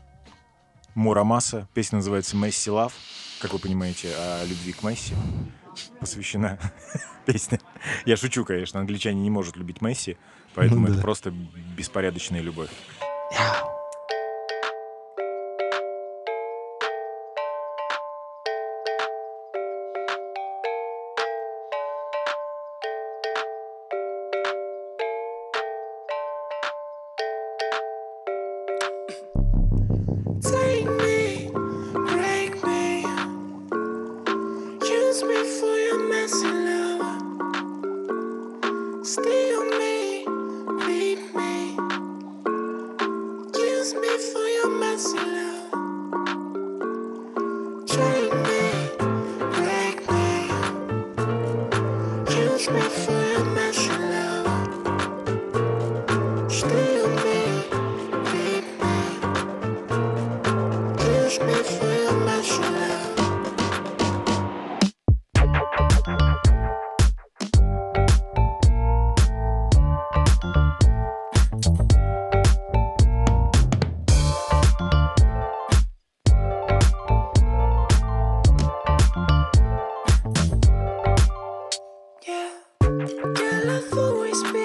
Мурамаса. 0.93 1.67
Песня 1.73 1.97
называется 1.97 2.37
«Месси 2.37 2.69
Лав». 2.69 2.93
Как 3.41 3.53
вы 3.53 3.59
понимаете, 3.59 4.13
о 4.15 4.45
любви 4.45 4.71
к 4.73 4.83
Месси 4.83 5.13
посвящена 5.99 6.57
песня. 7.25 7.59
Я 8.05 8.15
шучу, 8.17 8.45
конечно, 8.45 8.79
англичане 8.79 9.21
не 9.21 9.29
может 9.29 9.57
любить 9.57 9.81
Месси, 9.81 10.17
поэтому 10.53 10.87
Ну 10.87 10.93
это 10.93 11.01
просто 11.01 11.31
беспорядочная 11.75 12.41
любовь. 12.41 12.69
Girl, 82.99 83.69
I've 83.69 83.93
always 83.97 84.43
been 84.51 84.64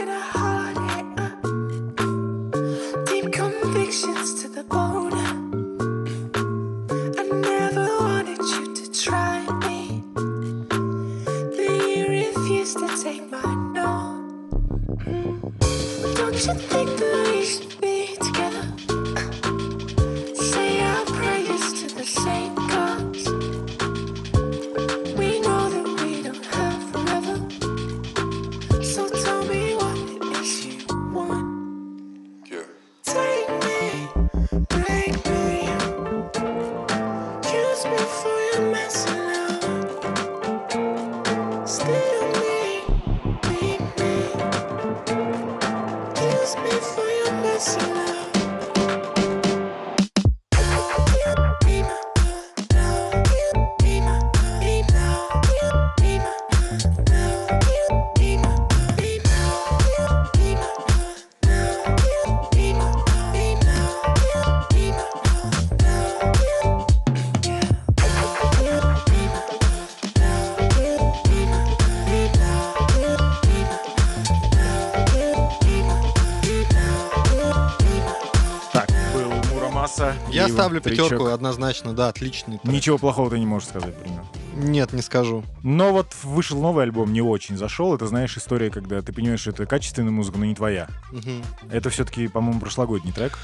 Ставлю 80.60 80.80
тречок. 80.80 81.04
пятерку, 81.10 81.26
однозначно, 81.26 81.92
да, 81.92 82.08
отличный. 82.08 82.58
трек. 82.58 82.72
Ничего 82.72 82.98
плохого 82.98 83.30
ты 83.30 83.38
не 83.38 83.46
можешь 83.46 83.68
сказать 83.68 83.94
про 83.96 84.08
него. 84.08 84.26
Нет, 84.54 84.92
не 84.92 85.02
скажу. 85.02 85.44
Но 85.62 85.92
вот 85.92 86.14
вышел 86.22 86.60
новый 86.60 86.84
альбом, 86.84 87.12
не 87.12 87.22
очень 87.22 87.56
зашел. 87.56 87.94
Это, 87.94 88.06
знаешь, 88.06 88.36
история, 88.36 88.70
когда 88.70 89.00
ты 89.02 89.12
понимаешь, 89.12 89.40
что 89.40 89.50
это 89.50 89.66
качественная 89.66 90.10
музыка, 90.10 90.38
но 90.38 90.44
не 90.44 90.54
твоя. 90.54 90.88
Мгм. 91.12 91.42
Это 91.70 91.90
все-таки, 91.90 92.28
по-моему, 92.28 92.60
прошлогодний 92.60 93.12
трек. 93.12 93.38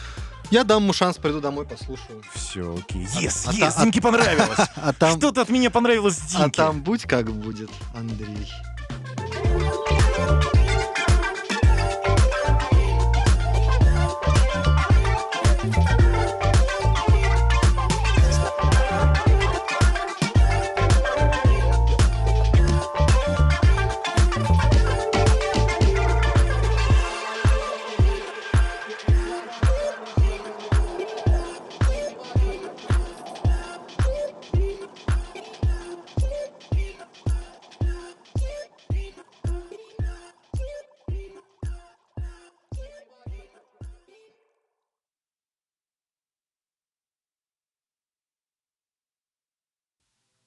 Я 0.50 0.62
дам 0.62 0.82
ему 0.84 0.92
шанс, 0.92 1.16
приду 1.16 1.40
домой, 1.40 1.66
послушаю. 1.66 2.22
Все, 2.32 2.72
окей. 2.78 3.04
Yes, 3.20 3.46
а 3.48 3.52
yes, 3.52 3.72
та- 3.74 3.82
Димке 3.82 4.00
понравилось. 4.00 4.58
А 4.76 4.92
там, 4.92 5.18
Что-то 5.18 5.42
от 5.42 5.48
меня 5.48 5.70
понравилось 5.70 6.20
а 6.34 6.42
Димке. 6.42 6.56
там 6.56 6.82
будь 6.82 7.02
как 7.02 7.32
будет, 7.32 7.70
Андрей. 7.94 8.48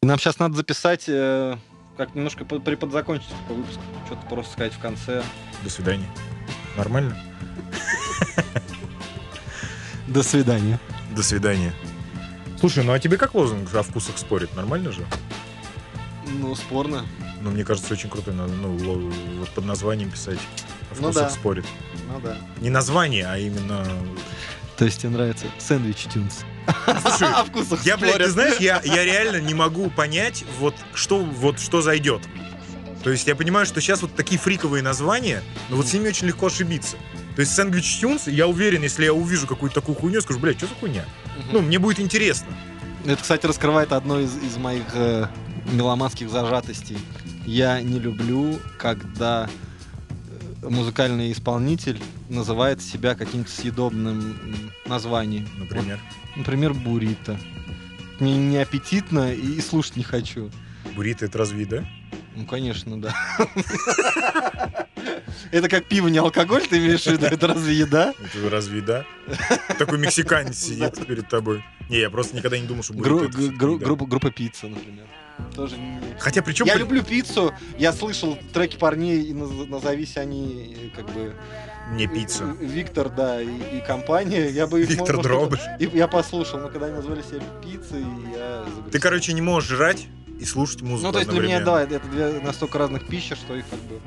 Нам 0.10 0.20
сейчас 0.20 0.40
надо 0.40 0.56
записать, 0.56 1.06
э, 1.08 1.56
как 1.98 2.16
немножко 2.16 2.44
под- 2.46 2.64
приподзакончить 2.64 3.30
по 3.48 3.54
выпуску. 3.54 3.82
Что-то 4.08 4.26
просто 4.28 4.54
сказать 4.54 4.74
в 4.74 4.80
конце. 4.80 5.24
До 5.64 5.70
свидания. 5.70 6.08
Нормально? 6.78 7.18
До 10.08 10.24
свидания. 10.24 10.80
До 11.16 11.22
свидания. 11.24 11.74
Слушай, 12.60 12.84
ну 12.84 12.94
а 12.94 13.00
тебе 13.00 13.18
как 13.18 13.36
лозунг 13.36 13.74
о 13.76 13.84
вкусах 13.84 14.18
спорит? 14.18 14.56
Нормально 14.56 14.92
же? 14.92 15.06
Ну, 16.28 16.56
спорно. 16.56 17.06
Ну, 17.42 17.52
мне 17.52 17.64
кажется, 17.64 17.94
очень 17.94 18.10
круто. 18.10 18.32
Надо, 18.32 18.54
ну, 18.54 19.12
вот 19.40 19.50
под 19.52 19.66
названием 19.66 20.12
писать. 20.12 20.38
О 20.92 20.96
Ну 20.96 20.96
вкусах 20.96 21.24
да. 21.24 21.30
спорит. 21.30 21.66
Ну 22.12 22.20
да. 22.20 22.38
Не 22.60 22.70
название, 22.70 23.26
а 23.28 23.38
именно... 23.38 23.86
То 24.78 24.86
есть 24.86 25.02
тебе 25.02 25.10
нравится 25.12 25.46
сэндвич 25.58 26.06
тюнс? 26.14 26.44
Слушай, 27.02 27.34
О 27.36 27.44
вкусах 27.44 27.86
я, 27.86 27.98
блядь, 27.98 28.18
ты 28.18 28.30
знаешь, 28.30 28.58
я, 28.60 28.82
я 28.84 29.04
реально 29.04 29.38
не 29.38 29.54
могу 29.54 29.90
понять, 29.90 30.44
вот 30.60 30.76
что, 30.94 31.20
вот 31.20 31.60
что 31.60 31.82
зайдет. 31.82 32.22
То 33.04 33.12
есть 33.12 33.28
я 33.28 33.36
понимаю, 33.36 33.66
что 33.66 33.80
сейчас 33.80 34.02
вот 34.02 34.14
такие 34.16 34.40
фриковые 34.40 34.84
названия, 34.84 35.42
но 35.70 35.78
вот 35.78 35.88
с 35.88 35.94
ними 35.94 36.10
очень 36.10 36.28
легко 36.28 36.48
ошибиться. 36.48 36.98
То 37.36 37.42
есть 37.42 37.54
сэндвич 37.56 38.00
тюнс, 38.00 38.28
я 38.28 38.48
уверен, 38.48 38.84
если 38.84 39.06
я 39.06 39.14
увижу 39.14 39.48
какую-то 39.48 39.76
такую 39.80 39.96
хуйню, 39.96 40.16
я 40.16 40.22
скажу, 40.22 40.40
блядь, 40.40 40.58
что 40.58 40.68
за 40.68 40.76
хуйня? 40.76 41.06
Ну, 41.52 41.62
мне 41.62 41.80
будет 41.80 42.00
интересно. 42.00 42.48
Это, 43.06 43.22
кстати, 43.22 43.46
раскрывает 43.46 43.94
одно 43.94 44.20
из, 44.20 44.36
из 44.36 44.58
моих 44.58 44.84
э, 44.94 45.28
меломанских 45.72 46.30
зажатостей. 46.30 46.98
Я 47.46 47.82
не 47.82 48.00
люблю, 48.00 48.60
когда 48.78 49.50
музыкальный 50.62 51.32
исполнитель 51.32 52.00
называет 52.30 52.82
себя 52.82 53.16
каким-то 53.16 53.50
съедобным 53.50 54.36
названием. 54.86 55.48
Например. 55.58 56.00
Вот, 56.30 56.38
например, 56.38 56.74
буррито. 56.74 57.40
Мне 58.20 58.38
не 58.38 58.58
аппетитно 58.58 59.34
и, 59.34 59.62
слушать 59.62 59.96
не 59.96 60.04
хочу. 60.04 60.52
Буррито 60.96 61.26
это 61.26 61.38
разве 61.38 61.62
еда? 61.62 61.88
Ну, 62.36 62.46
конечно, 62.46 63.02
да. 63.02 63.16
Это 65.52 65.70
как 65.70 65.86
пиво, 65.86 66.08
не 66.10 66.18
алкоголь, 66.18 66.68
ты 66.68 66.78
имеешь 66.78 67.04
в 67.04 67.08
виду? 67.08 67.26
Это 67.26 67.48
разве 67.48 67.74
еда? 67.74 68.14
Это 68.20 68.50
разве 68.50 68.80
еда? 68.80 69.06
Такой 69.78 69.98
мексиканец 69.98 70.58
сидит 70.58 71.06
перед 71.08 71.28
тобой. 71.30 71.64
Не, 71.90 72.00
я 72.00 72.10
просто 72.10 72.36
никогда 72.36 72.58
не 72.60 72.68
думал, 72.68 72.84
что 72.84 72.94
группа, 72.94 74.06
группа 74.06 74.32
пицца, 74.32 74.68
например. 74.68 75.06
Тоже 75.56 75.78
не... 75.78 76.00
Хотя 76.20 76.42
причем... 76.42 76.66
Я 76.66 76.76
люблю 76.76 77.04
пиццу, 77.04 77.54
я 77.78 77.94
слышал 77.94 78.38
треки 78.54 78.78
парней, 78.78 79.22
и 79.24 79.34
наз- 79.34 79.68
назовись 79.68 80.18
они 80.18 80.76
э, 80.78 80.96
как 80.96 81.06
бы... 81.14 81.36
Не 81.92 82.08
пицца. 82.08 82.56
э, 82.60 82.66
Виктор, 82.66 83.10
да, 83.10 83.42
и, 83.42 83.48
и 83.78 83.82
компания, 83.86 84.50
я 84.50 84.68
бы 84.68 84.82
их... 84.82 84.90
Виктор 84.90 85.16
может, 85.18 85.24
Дробыш. 85.24 85.60
и 85.80 85.90
я 85.94 86.08
послушал, 86.08 86.60
но 86.60 86.70
когда 86.70 86.88
они 86.88 86.96
назвали 86.96 87.22
себя 87.22 87.42
пиццей, 87.64 88.04
я 88.36 88.64
загрустил. 88.64 88.92
Ты, 88.92 89.00
короче, 89.00 89.34
не 89.34 89.42
можешь 89.42 89.70
жрать 89.70 90.08
и 90.40 90.46
слушать 90.46 90.82
музыку 90.82 91.08
Ну, 91.08 91.12
то 91.14 91.20
есть 91.20 91.32
для 91.32 91.42
меня, 91.42 91.62
да, 91.62 91.82
это 91.84 92.00
две 92.00 92.40
настолько 92.42 92.78
разных 92.78 93.08
пищи, 93.08 93.36
что 93.36 93.56
их 93.56 93.66
как 93.70 93.80
бы 93.80 94.00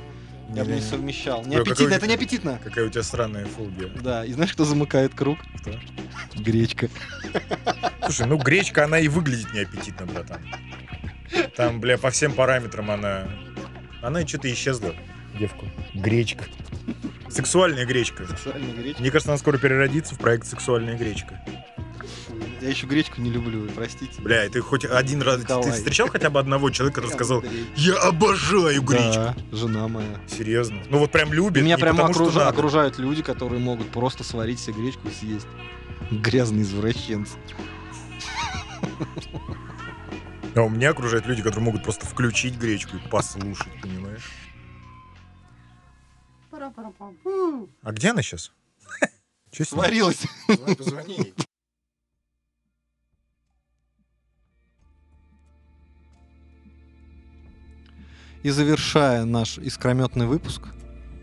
я 0.55 0.65
бы 0.65 0.73
не 0.73 0.81
совмещал. 0.81 1.45
Не 1.47 1.57
аппетитно, 1.57 1.85
какой- 1.87 1.97
это 1.97 2.07
не 2.07 2.15
аппетитно. 2.15 2.61
Какая 2.63 2.87
у 2.87 2.91
тебя 2.91 3.03
странная 3.03 3.47
фобия. 3.47 3.89
Да, 4.03 4.25
и 4.25 4.33
знаешь, 4.33 4.53
кто 4.53 4.65
замыкает 4.65 5.15
круг? 5.15 5.39
Кто? 5.61 5.73
Гречка. 6.37 6.89
Слушай, 8.05 8.27
ну 8.27 8.37
гречка, 8.37 8.85
она 8.85 8.99
и 8.99 9.09
выглядит 9.09 9.53
неаппетитно, 9.55 10.07
братан. 10.07 10.41
Там, 11.57 11.81
бля, 11.81 11.99
по 11.99 12.11
всем 12.11 12.33
параметрам 12.33 12.91
она... 12.91 13.29
Она 14.03 14.27
что-то 14.27 14.53
исчезла, 14.53 14.95
девку. 15.39 15.67
Гречка. 15.95 16.45
Сексуальная 17.29 17.87
гречка. 17.87 18.27
Сексуальная 18.27 18.75
гречка. 18.75 19.01
Мне 19.01 19.11
кажется, 19.11 19.31
она 19.31 19.39
скоро 19.39 19.59
переродится 19.59 20.15
в 20.15 20.19
проект 20.19 20.47
«Сексуальная 20.47 20.97
гречка». 20.97 21.41
Я 22.61 22.69
еще 22.69 22.87
гречку 22.87 23.21
не 23.21 23.31
люблю, 23.31 23.69
простите. 23.75 24.23
Бля, 24.23 24.49
ты 24.49 24.61
хоть 24.61 24.85
один 24.85 25.21
раз... 25.21 25.39
Ты 25.39 25.43
Николай. 25.43 25.73
встречал 25.73 26.09
хотя 26.09 26.31
бы 26.31 26.39
одного 26.39 26.71
человека, 26.71 27.01
который 27.01 27.15
сказал, 27.15 27.43
я 27.75 27.97
обожаю 27.97 28.83
гречку? 28.83 29.15
Да, 29.15 29.35
жена 29.51 29.89
моя. 29.89 30.21
Серьезно? 30.29 30.81
Ну 30.89 30.99
вот 30.99 31.11
прям 31.11 31.33
любит, 31.33 31.63
меня 31.63 31.77
прямо 31.77 32.07
потому, 32.07 32.27
надо. 32.27 32.49
окружают 32.49 32.99
люди, 32.99 33.23
которые 33.23 33.59
могут 33.59 33.91
просто 33.91 34.23
сварить 34.23 34.61
себе 34.61 34.75
гречку 34.75 35.09
и 35.09 35.11
съесть. 35.11 35.47
Грязные 36.13 36.63
извращенцы. 36.63 37.37
А 40.55 40.61
у 40.63 40.69
меня 40.69 40.91
окружают 40.91 41.27
люди, 41.27 41.43
которые 41.43 41.65
могут 41.65 41.83
просто 41.83 42.05
включить 42.05 42.59
гречку 42.59 42.97
и 42.97 43.09
послушать, 43.09 43.73
понимаешь? 43.81 44.31
А 47.83 47.93
где 47.93 48.11
она 48.11 48.23
сейчас? 48.23 48.53
Че? 49.51 49.65
Сварилась. 49.65 50.27
Давай 50.49 50.77
позвони 50.77 51.17
ей. 51.17 51.35
И 58.43 58.51
завершая 58.51 59.25
наш 59.25 59.59
искрометный 59.59 60.27
выпуск, 60.27 60.63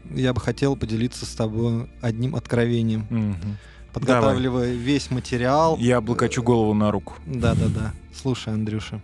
я 0.10 0.34
бы 0.34 0.40
хотел 0.40 0.76
поделиться 0.76 1.26
с 1.26 1.36
тобой 1.36 1.90
одним 2.02 2.36
откровением. 2.36 3.06
Мгм. 3.10 3.58
Подготавливая 3.94 4.74
весь 4.74 5.10
материал. 5.12 5.78
Я 5.78 5.98
облокочу 5.98 6.44
голову 6.44 6.74
на 6.74 6.92
руку. 6.92 7.14
Да-да-да. 7.26 7.94
Слушай, 8.14 8.54
Андрюша. 8.54 9.02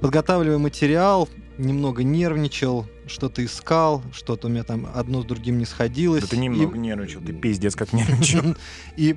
Подготавливая 0.00 0.58
материал, 0.58 1.28
немного 1.58 2.02
нервничал, 2.02 2.86
что-то 3.06 3.44
искал, 3.44 4.02
что-то 4.12 4.48
у 4.48 4.50
меня 4.50 4.64
там 4.64 4.86
одно 4.94 5.22
с 5.22 5.24
другим 5.24 5.58
не 5.58 5.64
сходилось. 5.66 6.22
Да 6.22 6.28
ты 6.28 6.36
И- 6.36 6.40
немного 6.40 6.76
нервничал, 6.76 7.20
ты 7.20 7.32
пиздец 7.32 7.74
как 7.76 7.92
нервничал. 7.92 8.56
И 8.96 9.16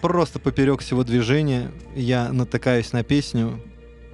просто 0.00 0.38
поперек 0.38 0.80
всего 0.80 1.04
движения 1.04 1.70
я 1.94 2.32
натыкаюсь 2.32 2.92
на 2.92 3.02
песню, 3.02 3.60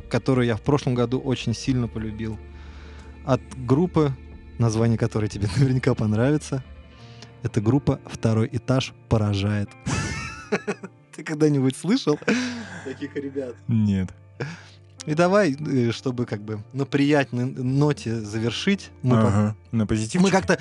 которую 0.09 0.47
я 0.47 0.57
в 0.57 0.63
прошлом 0.63 0.95
году 0.95 1.19
очень 1.19 1.55
сильно 1.55 1.89
полюбил. 1.89 2.39
От 3.25 3.41
группы, 3.57 4.13
название 4.59 4.97
которой 4.99 5.29
тебе 5.29 5.49
наверняка 5.57 5.95
понравится. 5.95 6.65
Это 7.43 7.61
группа 7.61 8.01
«Второй 8.07 8.49
этаж 8.53 8.93
поражает». 9.09 9.69
Ты 11.15 11.23
когда-нибудь 11.25 11.77
слышал 11.77 12.19
таких 12.85 13.15
ребят? 13.17 13.55
Нет. 13.69 14.09
И 15.07 15.15
давай, 15.15 15.55
э, 15.59 15.91
чтобы 15.93 16.27
как 16.27 16.43
бы 16.43 16.63
на 16.73 16.85
приятной 16.85 17.47
ноте 17.47 18.21
завершить, 18.21 18.91
мы, 19.03 19.17
по- 19.17 19.29
Ага. 19.29 19.57
На 19.73 19.87
позитив. 19.87 20.21
мы 20.21 20.31
как-то... 20.31 20.59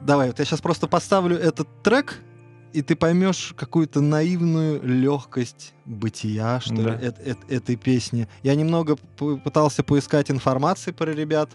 Давай, 0.00 0.28
вот 0.28 0.38
я 0.38 0.44
сейчас 0.44 0.60
просто 0.60 0.86
поставлю 0.86 1.36
этот 1.36 1.68
трек, 1.82 2.20
и 2.72 2.82
ты 2.82 2.94
поймешь 2.96 3.52
какую-то 3.56 4.00
наивную 4.00 4.82
легкость 4.82 5.74
бытия, 5.84 6.60
что 6.60 6.74
ли, 6.74 6.82
Да. 6.84 6.94
эт- 6.98 7.22
эт- 7.24 7.48
этой 7.54 7.76
песни. 7.76 8.28
Я 8.42 8.54
немного 8.54 8.96
пытался 9.16 9.82
поискать 9.82 10.30
информации 10.30 10.92
про 10.92 11.10
ребят. 11.12 11.50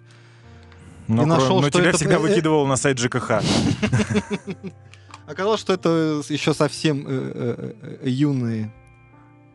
Но, 1.07 1.23
и 1.23 1.25
нашел, 1.25 1.61
но 1.61 1.67
что 1.69 1.79
тебя 1.79 1.89
это- 1.89 1.97
всегда 1.97 2.19
выкидывал 2.19 2.65
на 2.67 2.75
сайт 2.75 2.99
ЖКХ. 2.99 3.41
Оказалось, 5.25 5.59
что 5.59 5.73
это 5.73 6.21
еще 6.29 6.53
совсем 6.53 7.05
э, 7.05 7.09
э, 7.09 7.73
э, 8.03 8.09
юные 8.09 8.73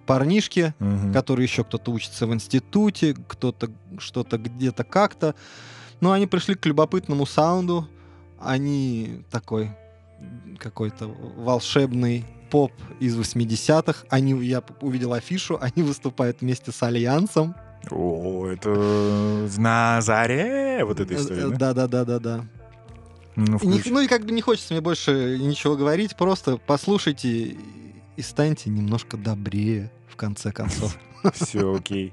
парнишки, 0.07 0.74
которые 1.12 1.44
еще 1.44 1.64
кто-то 1.64 1.90
учится 1.92 2.26
в 2.26 2.34
институте, 2.34 3.14
кто-то 3.28 3.70
что-то 3.98 4.36
где-то 4.36 4.84
как-то. 4.84 5.34
Но 6.00 6.12
они 6.12 6.26
пришли 6.26 6.55
к 6.57 6.66
любопытному 6.66 7.24
саунду. 7.24 7.88
Они 8.40 9.22
такой 9.30 9.70
какой-то 10.59 11.07
волшебный 11.36 12.24
поп 12.50 12.72
из 13.00 13.16
80-х. 13.16 14.05
Они, 14.11 14.32
я 14.44 14.62
увидел 14.80 15.12
афишу, 15.14 15.57
они 15.61 15.82
выступают 15.82 16.40
вместе 16.40 16.72
с 16.72 16.82
Альянсом. 16.82 17.55
О, 17.91 18.47
это 18.47 18.70
на 19.59 20.01
заре 20.01 20.85
вот 20.85 21.01
эта 21.01 21.14
история, 21.14 21.49
да? 21.49 21.72
Да-да-да-да-да. 21.74 22.45
Ну, 23.35 23.45
И 23.59 23.66
не- 23.66 23.74
включи. 23.78 23.91
ну 23.91 24.01
и 24.01 24.07
как 24.09 24.24
бы 24.24 24.33
не 24.33 24.43
хочется 24.43 24.72
мне 24.74 24.80
больше 24.80 25.39
ничего 25.41 25.74
говорить, 25.76 26.16
просто 26.16 26.59
послушайте 26.59 27.57
и 28.16 28.22
станьте 28.22 28.70
немножко 28.70 29.16
добрее, 29.16 29.91
в 30.09 30.16
конце 30.16 30.53
концов. 30.53 30.97
Все, 31.35 31.74
окей. 31.74 32.12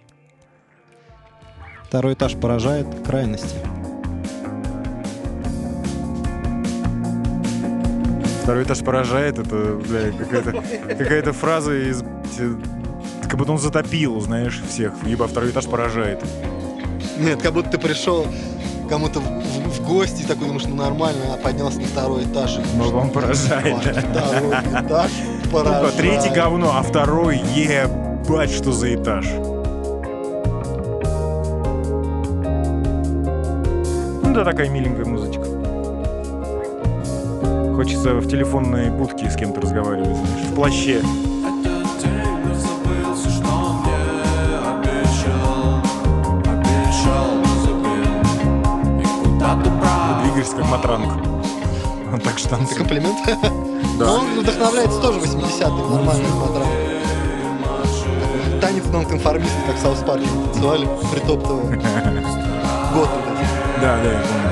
Второй 1.85 2.13
этаж 2.13 2.35
поражает 2.35 2.87
крайности. 3.05 3.57
Второй 8.43 8.63
этаж 8.63 8.79
поражает, 8.79 9.37
это, 9.37 9.79
бля, 9.87 10.11
какая-то 10.11 10.51
какая 10.95 11.33
фраза 11.33 11.73
из... 11.75 12.03
Как 13.29 13.37
будто 13.37 13.51
он 13.51 13.59
затопил, 13.59 14.19
знаешь, 14.19 14.59
всех, 14.67 14.93
ибо 15.05 15.27
второй 15.27 15.51
этаж 15.51 15.65
поражает. 15.65 16.23
Нет, 17.19 17.41
как 17.41 17.53
будто 17.53 17.69
ты 17.71 17.77
пришел 17.77 18.25
кому-то 18.89 19.19
в, 19.19 19.23
в- 19.23 19.69
в 19.79 19.87
гости 19.87 20.23
такой 20.23 20.47
думаешь, 20.47 20.65
ну 20.65 20.75
нормально, 20.75 21.21
а 21.33 21.37
поднялся 21.37 21.79
на 21.79 21.85
второй 21.85 22.23
этаж. 22.23 22.57
и 22.57 22.61
Ну, 22.75 22.97
он 22.97 23.11
поражает, 23.11 23.75
«Ваш 23.75 23.85
да. 23.85 24.01
Второй 24.01 24.49
этаж 24.87 25.11
поражает. 25.51 25.95
третий 25.95 26.29
говно, 26.33 26.73
а 26.75 26.81
второй 26.81 27.37
ебать, 27.37 28.49
что 28.49 28.71
за 28.71 28.95
этаж. 28.95 29.25
Ну 34.23 34.33
да, 34.33 34.43
такая 34.43 34.69
миленькая 34.69 35.05
музычка. 35.05 35.43
Хочется 37.75 38.15
в 38.15 38.27
телефонной 38.27 38.89
будке 38.89 39.29
с 39.29 39.35
кем-то 39.35 39.61
разговаривать, 39.61 40.17
знаешь, 40.17 40.45
в 40.47 40.55
плаще. 40.55 41.01
Андерс 50.49 50.53
как 50.53 50.65
Матранг. 50.65 51.11
Он 52.11 52.19
так 52.19 52.39
что 52.39 52.55
Это 52.55 52.75
комплимент? 52.75 53.17
Да. 53.97 54.05
Но 54.05 54.15
он 54.19 54.39
вдохновляется 54.39 54.99
тоже 55.01 55.19
80-м, 55.19 55.93
нормальный 55.93 56.29
мадрам. 56.29 56.67
Танец 58.61 58.85
нонконформистный, 58.91 59.63
как 59.67 59.75
в 59.75 59.79
Саус 59.79 59.99
Парке 59.99 60.27
танцевали, 60.45 60.87
притоптывая. 61.11 61.75
Год 62.93 63.09
вот 63.09 63.25
этот. 63.27 63.47
Да, 63.81 63.97
да, 64.01 64.11
я 64.11 64.19
помню. 64.19 64.49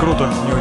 Круто, 0.00 0.30
мне 0.44 0.54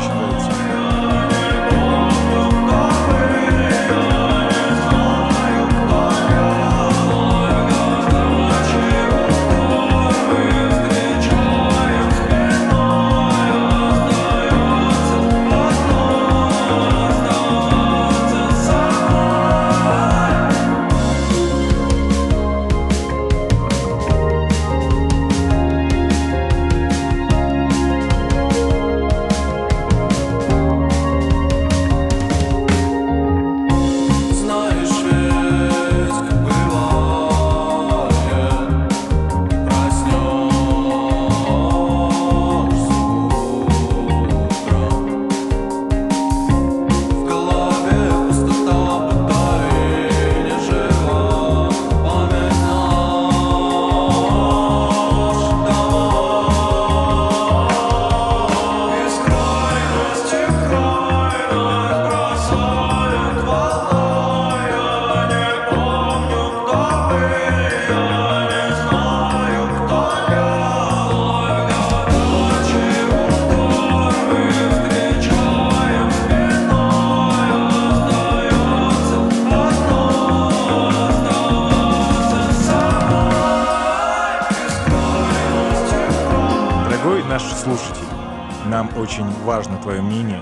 наш 87.76 87.82
слушатель, 87.82 88.08
нам 88.68 88.90
очень 88.98 89.30
важно 89.44 89.78
твое 89.78 90.02
мнение, 90.02 90.42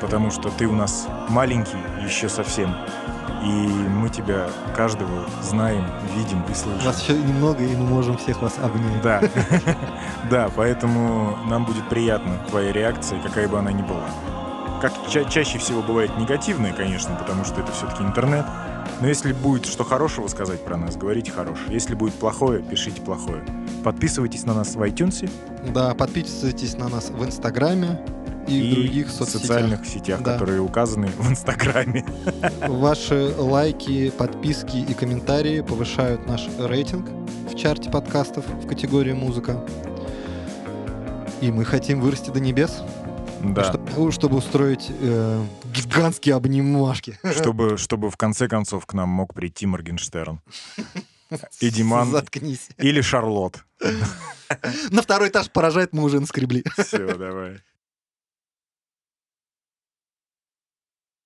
потому 0.00 0.30
что 0.30 0.50
ты 0.50 0.66
у 0.66 0.72
нас 0.72 1.08
маленький 1.28 1.78
еще 2.04 2.28
совсем. 2.28 2.74
И 3.42 3.46
мы 3.46 4.08
тебя 4.08 4.48
каждого 4.76 5.24
знаем, 5.42 5.84
видим 6.14 6.44
и 6.48 6.54
слышим. 6.54 6.84
Нас 6.84 7.02
еще 7.02 7.14
немного, 7.14 7.64
и 7.64 7.74
мы 7.74 7.86
можем 7.86 8.16
всех 8.16 8.40
вас 8.40 8.56
обнять. 8.62 9.02
Да, 9.02 9.20
да, 10.30 10.50
поэтому 10.54 11.36
нам 11.48 11.64
будет 11.64 11.88
приятна 11.88 12.38
твоя 12.48 12.70
реакция, 12.72 13.20
какая 13.20 13.48
бы 13.48 13.58
она 13.58 13.72
ни 13.72 13.82
была. 13.82 14.06
Как 14.80 14.92
ча- 15.08 15.24
чаще 15.24 15.58
всего 15.58 15.82
бывает 15.82 16.16
негативная, 16.18 16.72
конечно, 16.72 17.16
потому 17.16 17.44
что 17.44 17.60
это 17.60 17.72
все-таки 17.72 18.02
интернет. 18.04 18.46
Но 19.00 19.08
если 19.08 19.32
будет 19.32 19.66
что 19.66 19.82
хорошего 19.84 20.28
сказать 20.28 20.64
про 20.64 20.76
нас, 20.76 20.96
говорите 20.96 21.32
хорошее. 21.32 21.66
Если 21.72 21.94
будет 21.94 22.14
плохое, 22.14 22.62
пишите 22.62 23.00
плохое. 23.00 23.42
Подписывайтесь 23.82 24.44
на 24.46 24.54
нас 24.54 24.74
в 24.74 24.82
iTunes 24.82 25.28
Да, 25.72 25.94
подписывайтесь 25.94 26.76
на 26.76 26.88
нас 26.88 27.10
в 27.10 27.24
Инстаграме 27.24 28.00
и, 28.46 28.70
в 28.70 28.74
других 28.74 29.10
соцсетях. 29.10 29.40
социальных 29.42 29.86
сетях, 29.86 30.22
Да. 30.22 30.34
которые 30.34 30.60
указаны 30.60 31.08
в 31.08 31.28
Инстаграме. 31.30 32.04
Ваши 32.68 33.34
лайки, 33.36 34.10
подписки 34.10 34.76
и 34.76 34.94
комментарии 34.94 35.60
повышают 35.62 36.26
наш 36.26 36.48
рейтинг 36.58 37.08
в 37.50 37.56
чарте 37.56 37.90
подкастов 37.90 38.44
в 38.46 38.66
категории 38.66 39.12
музыка. 39.12 39.64
И 41.40 41.50
мы 41.50 41.64
хотим 41.64 42.00
вырасти 42.00 42.30
до 42.30 42.38
небес, 42.40 42.82
Да, 43.42 43.64
чтобы, 43.64 44.12
чтобы 44.12 44.36
устроить 44.36 44.86
э, 45.00 45.44
гигантские 45.74 46.36
обнимашки. 46.36 47.18
чтобы, 47.36 47.76
чтобы 47.78 48.10
в 48.10 48.16
конце 48.16 48.46
концов 48.46 48.86
к 48.86 48.94
нам 48.94 49.08
мог 49.08 49.34
прийти 49.34 49.66
Моргенштерн. 49.66 50.40
И 51.60 51.70
Диман. 51.70 52.10
Заткнись. 52.10 52.68
Или 52.78 53.00
Шарлот. 53.00 53.64
На 54.90 55.02
второй 55.02 55.28
этаж 55.28 55.50
поражает, 55.50 55.92
мы 55.92 56.02
уже 56.04 56.20
наскребли. 56.20 56.64
Все, 56.76 57.14
давай. 57.16 57.60